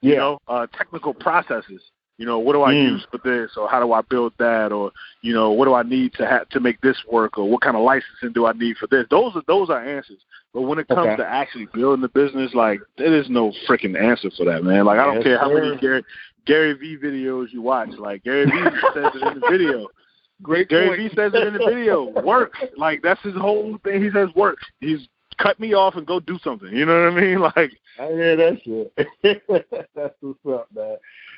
Yeah. 0.00 0.10
You 0.10 0.16
know, 0.16 0.38
uh, 0.48 0.66
technical 0.72 1.12
processes. 1.14 1.82
You 2.18 2.24
know, 2.24 2.38
what 2.38 2.54
do 2.54 2.62
I 2.62 2.72
Mm. 2.72 2.82
use 2.92 3.04
for 3.10 3.18
this, 3.18 3.58
or 3.58 3.68
how 3.68 3.78
do 3.80 3.92
I 3.92 4.00
build 4.00 4.32
that, 4.38 4.72
or 4.72 4.90
you 5.20 5.34
know, 5.34 5.50
what 5.52 5.66
do 5.66 5.74
I 5.74 5.82
need 5.82 6.14
to 6.14 6.26
have 6.26 6.48
to 6.50 6.60
make 6.60 6.80
this 6.80 6.96
work, 7.06 7.36
or 7.36 7.48
what 7.48 7.60
kind 7.60 7.76
of 7.76 7.82
licensing 7.82 8.32
do 8.32 8.46
I 8.46 8.52
need 8.52 8.78
for 8.78 8.86
this? 8.86 9.06
Those 9.10 9.36
are 9.36 9.42
those 9.46 9.68
are 9.68 9.78
answers. 9.84 10.24
But 10.56 10.62
when 10.62 10.78
it 10.78 10.88
comes 10.88 11.00
Okay. 11.00 11.16
to 11.16 11.26
actually 11.28 11.66
building 11.74 12.00
the 12.00 12.08
business, 12.08 12.54
like 12.54 12.80
there 12.96 13.14
is 13.14 13.28
no 13.28 13.52
freaking 13.68 13.94
answer 13.94 14.30
for 14.30 14.46
that, 14.46 14.64
man. 14.64 14.86
Like 14.86 14.98
I 14.98 15.04
don't 15.04 15.16
Yes, 15.16 15.24
care 15.24 15.38
how 15.38 15.52
many. 15.52 15.76
Gary 15.76 16.02
Gary 16.46 16.72
V 16.72 16.96
videos 16.96 17.52
you 17.52 17.60
watch. 17.60 17.90
Like 17.98 18.24
Gary 18.24 18.46
V 18.46 18.54
says 18.94 19.10
it 19.14 19.22
in 19.22 19.34
the 19.34 19.46
video. 19.50 19.86
Great 20.42 20.70
Gary 20.70 20.88
point. 20.88 21.10
Vee 21.10 21.14
says 21.14 21.32
it 21.34 21.46
in 21.46 21.52
the 21.52 21.58
video. 21.58 22.08
Work. 22.22 22.54
Like 22.78 23.02
that's 23.02 23.20
his 23.20 23.34
whole 23.34 23.76
thing. 23.84 24.02
He 24.02 24.10
says 24.10 24.30
work. 24.34 24.56
He's 24.80 25.06
cut 25.36 25.60
me 25.60 25.74
off 25.74 25.96
and 25.96 26.06
go 26.06 26.20
do 26.20 26.38
something. 26.42 26.72
You 26.72 26.86
know 26.86 27.04
what 27.04 27.12
I 27.12 27.20
mean? 27.20 27.38
Like 27.54 27.72
I 28.00 28.06
hear 28.12 28.36
that 28.36 28.62
shit. 28.64 28.92
That's 29.94 30.14
what's 30.22 30.38
up, 30.48 30.68
man. 30.74 30.96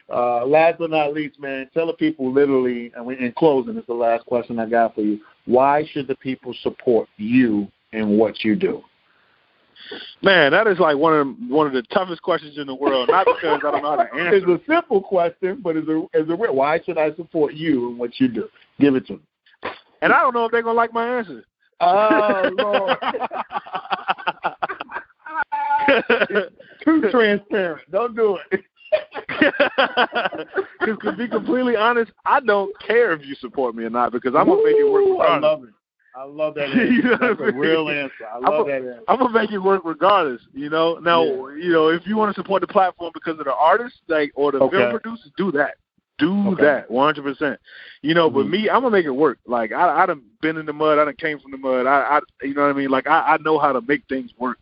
Uh, 0.09 0.47
last 0.47 0.79
but 0.79 0.91
not 0.91 1.13
least, 1.13 1.41
man, 1.41 1.69
tell 1.75 1.89
the 1.89 1.93
people 1.93 2.33
literally, 2.33 2.93
and 2.95 3.05
we, 3.05 3.19
in 3.19 3.33
closing, 3.37 3.77
it's 3.77 3.87
the 3.89 3.95
last 3.95 4.27
question 4.27 4.61
I 4.61 4.67
got 4.69 4.95
for 4.95 5.01
you. 5.01 5.19
Why 5.47 5.85
should 5.93 6.07
the 6.07 6.15
people 6.17 6.55
support 6.63 7.09
you 7.17 7.67
in 7.93 8.17
what 8.17 8.45
you 8.45 8.55
do? 8.55 8.85
Man, 10.23 10.53
that 10.53 10.67
is 10.67 10.79
like 10.79 10.97
one 10.97 11.15
of 11.15 11.27
the, 11.27 11.55
one 11.55 11.67
of 11.67 11.73
the 11.73 11.83
toughest 11.83 12.23
questions 12.23 12.59
in 12.59 12.67
the 12.67 12.75
world. 12.75 13.09
Not 13.11 13.27
because 13.27 13.61
I 13.65 13.71
don't 13.71 13.83
know 13.83 13.97
how 13.97 14.05
to 14.05 14.15
answer. 14.15 14.37
It's 14.37 14.47
a 14.47 14.61
simple 14.67 15.03
question, 15.03 15.61
but 15.63 15.77
it's 15.77 15.89
a, 15.89 16.07
it's 16.15 16.31
a 16.31 16.37
real. 16.37 16.55
Why 16.55 16.81
should 16.85 16.99
I 16.99 17.15
support 17.15 17.55
you 17.55 17.91
and 17.91 17.99
what 17.99 18.19
you 18.19 18.29
do? 18.29 18.49
Give 18.81 18.95
it 18.95 19.07
to 19.09 19.15
me. 19.15 19.21
And 20.01 20.13
I 20.13 20.21
don't 20.21 20.35
know 20.35 20.45
if 20.45 20.53
they're 20.53 20.63
gonna 20.63 20.77
like 20.77 20.93
my 20.93 21.19
answer. 21.19 21.45
Oh, 21.81 22.51
Lord. 22.59 22.99
Too 26.85 27.11
transparent. 27.11 27.91
Don't 27.91 28.15
do 28.17 28.39
it. 28.51 28.61
Because 30.81 30.99
to 31.03 31.13
be 31.17 31.29
completely 31.29 31.77
honest, 31.77 32.11
I 32.25 32.41
don't 32.41 32.75
care 32.81 33.13
if 33.13 33.27
you 33.27 33.35
support 33.35 33.75
me 33.75 33.85
or 33.85 33.91
not 33.91 34.13
because 34.13 34.35
I'm 34.35 34.47
gonna 34.47 34.65
make 34.65 34.77
it 34.77 34.91
work 34.91 35.29
I 35.29 35.39
love 35.39 35.65
it. 35.65 35.75
I 36.19 36.25
love 36.25 36.55
that 36.55 36.65
answer. 36.71 36.85
You 36.87 37.03
know 37.03 37.17
That's 37.21 37.41
I 37.41 37.43
a 37.45 37.47
mean? 37.47 37.55
real 37.55 37.89
answer. 37.89 38.27
I 38.33 38.37
I'm 38.39 38.43
love 38.45 38.67
a- 38.67 38.71
that 38.71 38.77
answer. 38.83 39.03
I'm 39.09 39.19
gonna 39.19 39.33
make 39.33 39.51
it 39.53 39.59
work 39.59 39.83
regardless. 39.85 40.41
You 40.53 40.69
know. 40.69 40.97
Now, 40.97 41.23
you 41.51 41.71
know, 41.73 41.89
if 41.89 42.07
you 42.07 42.17
want 42.17 42.35
to 42.35 42.41
support 42.41 42.61
the 42.61 42.67
platform 42.67 43.13
because 43.15 43.39
of 43.39 43.45
the 43.45 43.55
artists, 43.55 44.01
like 44.09 44.33
or 44.35 44.51
the 44.53 44.59
Okay. 44.59 44.77
film 44.77 44.91
producers, 45.01 45.31
do 45.37 45.53
that. 45.53 45.77
Do 46.19 46.53
Okay. 46.55 46.63
that, 46.65 46.91
100. 46.91 47.23
percent 47.23 47.61
You 48.03 48.15
know, 48.15 48.29
but 48.29 48.47
Mhm. 48.47 48.51
me, 48.51 48.69
I'm 48.69 48.83
gonna 48.83 48.91
make 48.91 49.07
it 49.07 49.11
work. 49.11 49.39
Like 49.47 49.71
I, 49.73 50.03
I 50.03 50.07
done 50.07 50.23
been 50.43 50.57
in 50.57 50.67
the 50.67 50.73
mud. 50.73 50.99
I 50.99 51.05
done 51.05 51.15
came 51.15 51.39
from 51.39 51.53
the 51.53 51.59
mud. 51.59 51.87
I, 51.87 52.19
I 52.19 52.21
you 52.45 52.55
know 52.55 52.63
what 52.63 52.71
I 52.71 52.73
mean. 52.73 52.91
Like 52.91 53.07
I, 53.07 53.35
I 53.35 53.37
know 53.39 53.59
how 53.59 53.73
to 53.73 53.81
make 53.83 54.03
things 54.09 54.33
work. 54.39 54.59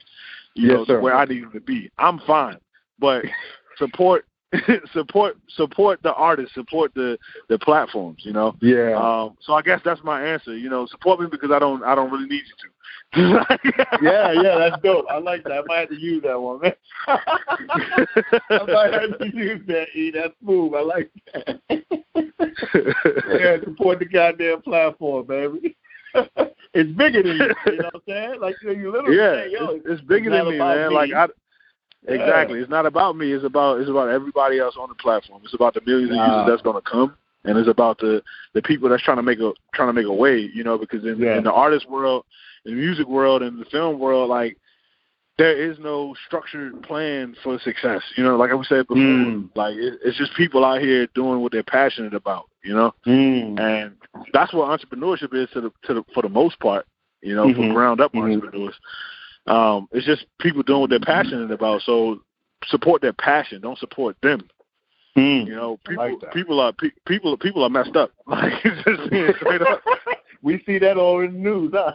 You 0.55 0.69
Yes, 0.69 0.77
know, 0.77 0.85
sir. 0.85 1.01
where 1.01 1.15
I 1.15 1.25
need 1.25 1.43
them 1.45 1.53
to 1.53 1.61
be. 1.61 1.91
I'm 1.97 2.19
fine, 2.27 2.59
but 2.99 3.25
support 3.79 4.27
support 4.93 5.37
support 5.49 6.03
the 6.03 6.15
artists, 6.15 6.55
support 6.55 6.95
the 6.95 7.19
the 7.49 7.59
platforms. 7.59 8.23
You 8.25 8.33
know. 8.33 8.57
Yeah. 8.61 8.95
Um, 8.95 9.37
so 9.41 9.55
I 9.55 9.63
guess 9.63 9.81
that's 9.85 10.03
my 10.05 10.23
answer. 10.23 10.57
You 10.57 10.71
know, 10.71 10.87
support 10.87 11.21
me 11.21 11.27
because 11.31 11.51
I 11.51 11.59
don't 11.59 11.83
I 11.83 11.95
don't 11.95 12.11
really 12.11 12.29
need 12.29 12.43
you 12.47 12.55
to. 12.63 12.69
yeah, 14.03 14.33
yeah, 14.33 14.59
that's 14.59 14.83
dope. 14.83 15.07
I 15.09 15.19
like 15.19 15.45
that. 15.45 15.53
I 15.53 15.63
might 15.67 15.81
have 15.81 15.89
to 15.91 15.97
use 15.97 16.23
that 16.25 16.41
one, 16.41 16.61
man. 16.61 16.73
I 17.07 18.63
might 18.67 18.93
have 18.93 19.19
to 19.19 19.31
use 19.33 19.61
that. 19.69 19.87
E, 19.95 20.11
that's 20.11 20.35
smooth. 20.43 20.75
I 20.75 20.81
like 20.83 21.11
that. 21.33 21.61
yeah, 23.41 23.65
support 23.65 24.01
the 24.01 24.07
goddamn 24.07 24.61
platform, 24.63 25.27
baby. 25.27 25.77
it's 26.75 26.91
bigger 26.97 27.23
than 27.23 27.37
you. 27.37 27.55
You 27.67 27.77
know 27.79 27.85
what 27.85 27.95
I'm 27.95 28.01
saying? 28.09 28.41
Like 28.41 28.57
you, 28.63 28.69
know, 28.69 28.75
you 28.75 28.93
literally 28.93 29.17
yeah, 29.17 29.45
say, 29.45 29.53
Yo, 29.53 29.71
it's, 29.71 29.87
it's 29.89 30.01
bigger 30.03 30.31
than 30.31 30.51
me, 30.51 30.59
man. 30.59 30.89
Me. 30.89 30.95
Like 30.95 31.13
I. 31.13 31.27
Exactly. 32.09 32.61
It's 32.61 32.71
not 32.71 32.87
about 32.87 33.17
me. 33.17 33.33
It's 33.33 33.45
about 33.45 33.81
it's 33.81 33.91
about 33.91 34.09
everybody 34.09 34.59
else 34.59 34.77
on 34.79 34.89
the 34.89 34.95
platform. 34.95 35.43
It's 35.45 35.55
about 35.55 35.75
the 35.75 35.81
millions 35.87 36.11
of 36.13 36.17
users 36.17 36.47
that's 36.49 36.63
going 36.63 36.81
to 36.83 36.89
come, 36.91 37.17
and 37.45 37.59
it's 37.59 37.69
about 37.69 37.99
the 37.99 38.23
the 38.55 38.63
people 38.63 38.89
that's 38.89 39.03
trying 39.03 39.17
to 39.19 39.23
make 39.23 39.41
a 39.41 39.53
trying 39.75 39.89
to 39.89 39.93
make 39.93 40.07
a 40.07 40.13
way. 40.13 40.39
You 40.39 40.65
know, 40.65 40.79
because 40.79 41.05
in, 41.05 41.19
Yeah. 41.19 41.37
in 41.39 41.45
the 41.45 41.53
artist 41.53 41.89
world, 41.91 42.25
in 42.65 42.75
the 42.75 42.81
music 42.81 43.07
world, 43.09 43.43
and 43.43 43.61
the 43.61 43.65
film 43.67 43.99
world, 43.99 44.29
like 44.29 44.57
there 45.39 45.55
is 45.57 45.79
no 45.79 46.15
structured 46.27 46.83
plan 46.83 47.37
for 47.43 47.59
success. 47.59 48.03
You 48.17 48.25
know, 48.25 48.37
like 48.37 48.51
I 48.51 48.63
said 48.63 48.87
before, 48.87 48.97
Mm. 49.03 49.51
like 49.55 49.75
it, 49.77 49.99
it's 50.05 50.17
just 50.17 50.33
people 50.35 50.65
out 50.65 50.81
here 50.81 51.07
doing 51.15 51.41
what 51.41 51.53
they're 51.53 51.63
passionate 51.63 52.15
about. 52.15 52.45
You 52.65 52.75
know, 52.75 52.95
Mm. 53.07 53.59
and 53.61 53.97
that's 54.33 54.53
what 54.53 54.69
entrepreneurship 54.71 55.35
is 55.35 55.51
to 55.51 55.61
the 55.61 55.73
to 55.87 55.95
the 55.95 56.05
for 56.15 56.23
the 56.23 56.29
most 56.29 56.59
part. 56.61 56.87
You 57.23 57.35
know, 57.35 57.49
Mhm. 57.49 57.57
for 57.69 57.73
ground 57.75 58.01
up 58.01 58.13
Mhm. 58.13 58.35
entrepreneurs. 58.35 58.79
Um, 59.47 59.89
it's 59.93 60.07
just 60.07 60.27
people 60.41 60.63
doing 60.63 60.81
what 60.81 60.91
they're 60.91 61.01
passionate 61.01 61.51
about. 61.51 61.83
So 61.83 62.21
support 62.67 63.03
their 63.03 63.13
passion. 63.13 63.61
Don't 63.61 63.79
support 63.79 64.17
them. 64.23 64.41
Mm. 65.17 65.47
You 65.47 65.55
know, 65.55 65.79
people 65.87 66.05
like 66.21 66.33
people 66.33 66.61
are 66.61 66.73
pe- 66.73 66.91
people 67.07 67.37
people 67.39 67.65
are 67.65 67.71
messed 67.71 67.97
up. 67.97 68.11
Like 68.27 68.53
just 68.63 69.11
being 69.11 69.33
straight 69.37 69.63
up. 69.63 69.83
we 70.43 70.63
see 70.67 70.79
that 70.79 70.97
all 70.97 71.21
in 71.21 71.33
the 71.35 71.39
news, 71.39 71.73
huh? 71.75 71.93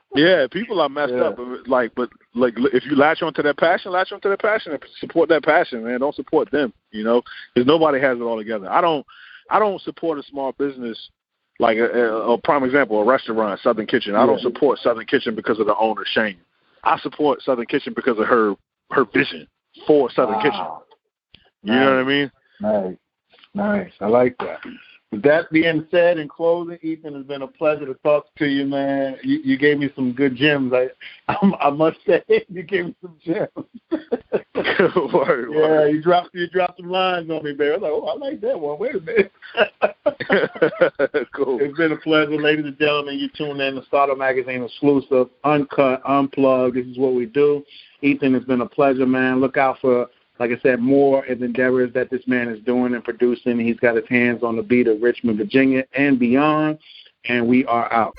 Yeah, 0.14 0.46
people 0.50 0.80
are 0.80 0.88
messed 0.88 1.12
Yeah. 1.12 1.24
up. 1.26 1.36
But 1.36 1.68
like, 1.68 1.94
but 1.94 2.10
like, 2.34 2.54
if 2.72 2.84
you 2.86 2.96
latch 2.96 3.22
onto 3.22 3.42
that 3.42 3.56
passion, 3.56 3.92
latch 3.92 4.10
onto 4.10 4.28
that 4.28 4.40
passion 4.40 4.72
and 4.72 4.82
support 5.00 5.28
that 5.28 5.44
passion, 5.44 5.84
man. 5.84 6.00
Don't 6.00 6.14
support 6.14 6.50
them. 6.50 6.72
You 6.90 7.04
know, 7.04 7.22
because 7.54 7.66
nobody 7.66 8.00
has 8.00 8.18
it 8.18 8.22
all 8.22 8.38
together. 8.38 8.70
I 8.70 8.80
don't. 8.80 9.06
I 9.50 9.58
don't 9.58 9.80
support 9.80 10.18
a 10.18 10.22
small 10.24 10.52
business 10.52 11.08
like 11.58 11.78
a, 11.78 11.86
a, 11.86 12.32
a 12.34 12.38
prime 12.38 12.64
example, 12.64 13.00
a 13.00 13.04
restaurant, 13.04 13.60
Southern 13.62 13.86
Kitchen. 13.86 14.14
I 14.14 14.26
don't 14.26 14.40
support 14.40 14.78
Southern 14.78 15.06
Kitchen 15.06 15.34
because 15.34 15.58
of 15.58 15.66
the 15.66 15.76
owner 15.76 16.04
Shane. 16.04 16.38
I 16.88 16.98
support 17.00 17.42
Southern 17.42 17.66
Kitchen 17.66 17.92
because 17.94 18.18
of 18.18 18.26
her 18.26 18.54
her 18.90 19.04
vision 19.04 19.46
for 19.86 20.10
Southern 20.10 20.40
Kitchen. 20.40 20.58
Wow. 20.58 20.82
You 21.62 21.72
know 21.74 21.96
what 21.96 21.98
I 21.98 22.04
mean? 22.04 22.30
Nice. 22.60 22.96
Nice. 23.54 23.92
I 24.00 24.06
like 24.06 24.34
that. 24.38 24.60
With 25.10 25.22
that 25.22 25.50
being 25.50 25.86
said, 25.90 26.18
in 26.18 26.28
closing, 26.28 26.78
Ethan, 26.82 27.16
it's 27.16 27.26
been 27.26 27.40
a 27.40 27.46
pleasure 27.46 27.86
to 27.86 27.94
talk 28.04 28.26
to 28.36 28.46
you, 28.46 28.66
man. 28.66 29.16
You, 29.22 29.40
you 29.42 29.56
gave 29.56 29.78
me 29.78 29.88
some 29.96 30.12
good 30.12 30.36
gems. 30.36 30.72
I, 30.74 30.88
I, 31.32 31.36
I 31.60 31.70
must 31.70 31.96
say, 32.06 32.22
you 32.48 32.62
gave 32.62 32.86
me 32.86 32.94
some 33.00 33.16
gems. 33.24 33.48
word, 35.12 35.48
yeah, 35.50 35.58
word. 35.58 35.88
you 35.88 36.02
dropped 36.02 36.34
you 36.34 36.48
dropped 36.48 36.78
some 36.78 36.90
lines 36.90 37.30
on 37.30 37.42
me, 37.42 37.52
baby. 37.52 37.70
I 37.70 37.76
was 37.76 37.82
like, 37.82 37.92
oh, 37.92 38.06
I 38.06 38.16
like 38.16 38.40
that 38.42 38.60
one. 38.60 38.78
Wait 38.78 38.94
a 38.94 39.00
minute. 39.00 39.32
cool. 41.32 41.58
It's 41.60 41.76
been 41.76 41.92
a 41.92 41.96
pleasure, 41.96 42.36
ladies 42.40 42.66
and 42.66 42.78
gentlemen. 42.78 43.18
You 43.18 43.28
tune 43.34 43.60
in 43.60 43.76
to 43.76 43.84
Starter 43.86 44.14
Magazine 44.14 44.62
exclusive, 44.62 45.28
uncut, 45.44 46.02
unplugged. 46.06 46.76
This 46.76 46.86
is 46.86 46.98
what 46.98 47.14
we 47.14 47.24
do. 47.26 47.64
Ethan, 48.02 48.34
it's 48.34 48.44
been 48.44 48.60
a 48.60 48.68
pleasure, 48.68 49.06
man. 49.06 49.40
Look 49.40 49.56
out 49.56 49.78
for, 49.80 50.08
like 50.38 50.52
I 50.52 50.58
said, 50.62 50.80
more 50.80 51.24
of 51.24 51.42
endeavors 51.42 51.92
that 51.94 52.10
this 52.10 52.26
man 52.26 52.48
is 52.48 52.62
doing 52.62 52.94
and 52.94 53.02
producing. 53.02 53.58
He's 53.58 53.78
got 53.78 53.96
his 53.96 54.06
hands 54.08 54.42
on 54.42 54.56
the 54.56 54.62
beat 54.62 54.86
of 54.86 55.02
Richmond, 55.02 55.38
Virginia, 55.38 55.84
and 55.94 56.18
beyond. 56.18 56.78
And 57.24 57.48
we 57.48 57.64
are 57.66 57.92
out. 57.92 58.14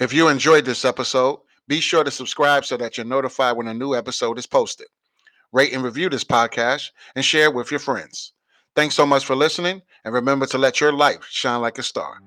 If 0.00 0.12
you 0.12 0.28
enjoyed 0.28 0.64
this 0.64 0.84
episode, 0.84 1.40
be 1.66 1.80
sure 1.80 2.04
to 2.04 2.10
subscribe 2.10 2.64
so 2.64 2.76
that 2.76 2.96
you're 2.96 3.06
notified 3.06 3.56
when 3.56 3.68
a 3.68 3.74
new 3.74 3.94
episode 3.94 4.38
is 4.38 4.46
posted. 4.46 4.86
Rate 5.52 5.72
and 5.72 5.82
review 5.82 6.08
this 6.08 6.24
podcast 6.24 6.90
and 7.14 7.24
share 7.24 7.50
with 7.50 7.70
your 7.70 7.80
friends. 7.80 8.32
Thanks 8.78 8.94
so 8.94 9.04
much 9.04 9.24
for 9.24 9.34
listening, 9.34 9.82
and 10.04 10.14
remember 10.14 10.46
to 10.46 10.56
let 10.56 10.80
your 10.80 10.92
light 10.92 11.18
shine 11.28 11.60
like 11.60 11.78
a 11.78 11.82
star. 11.82 12.20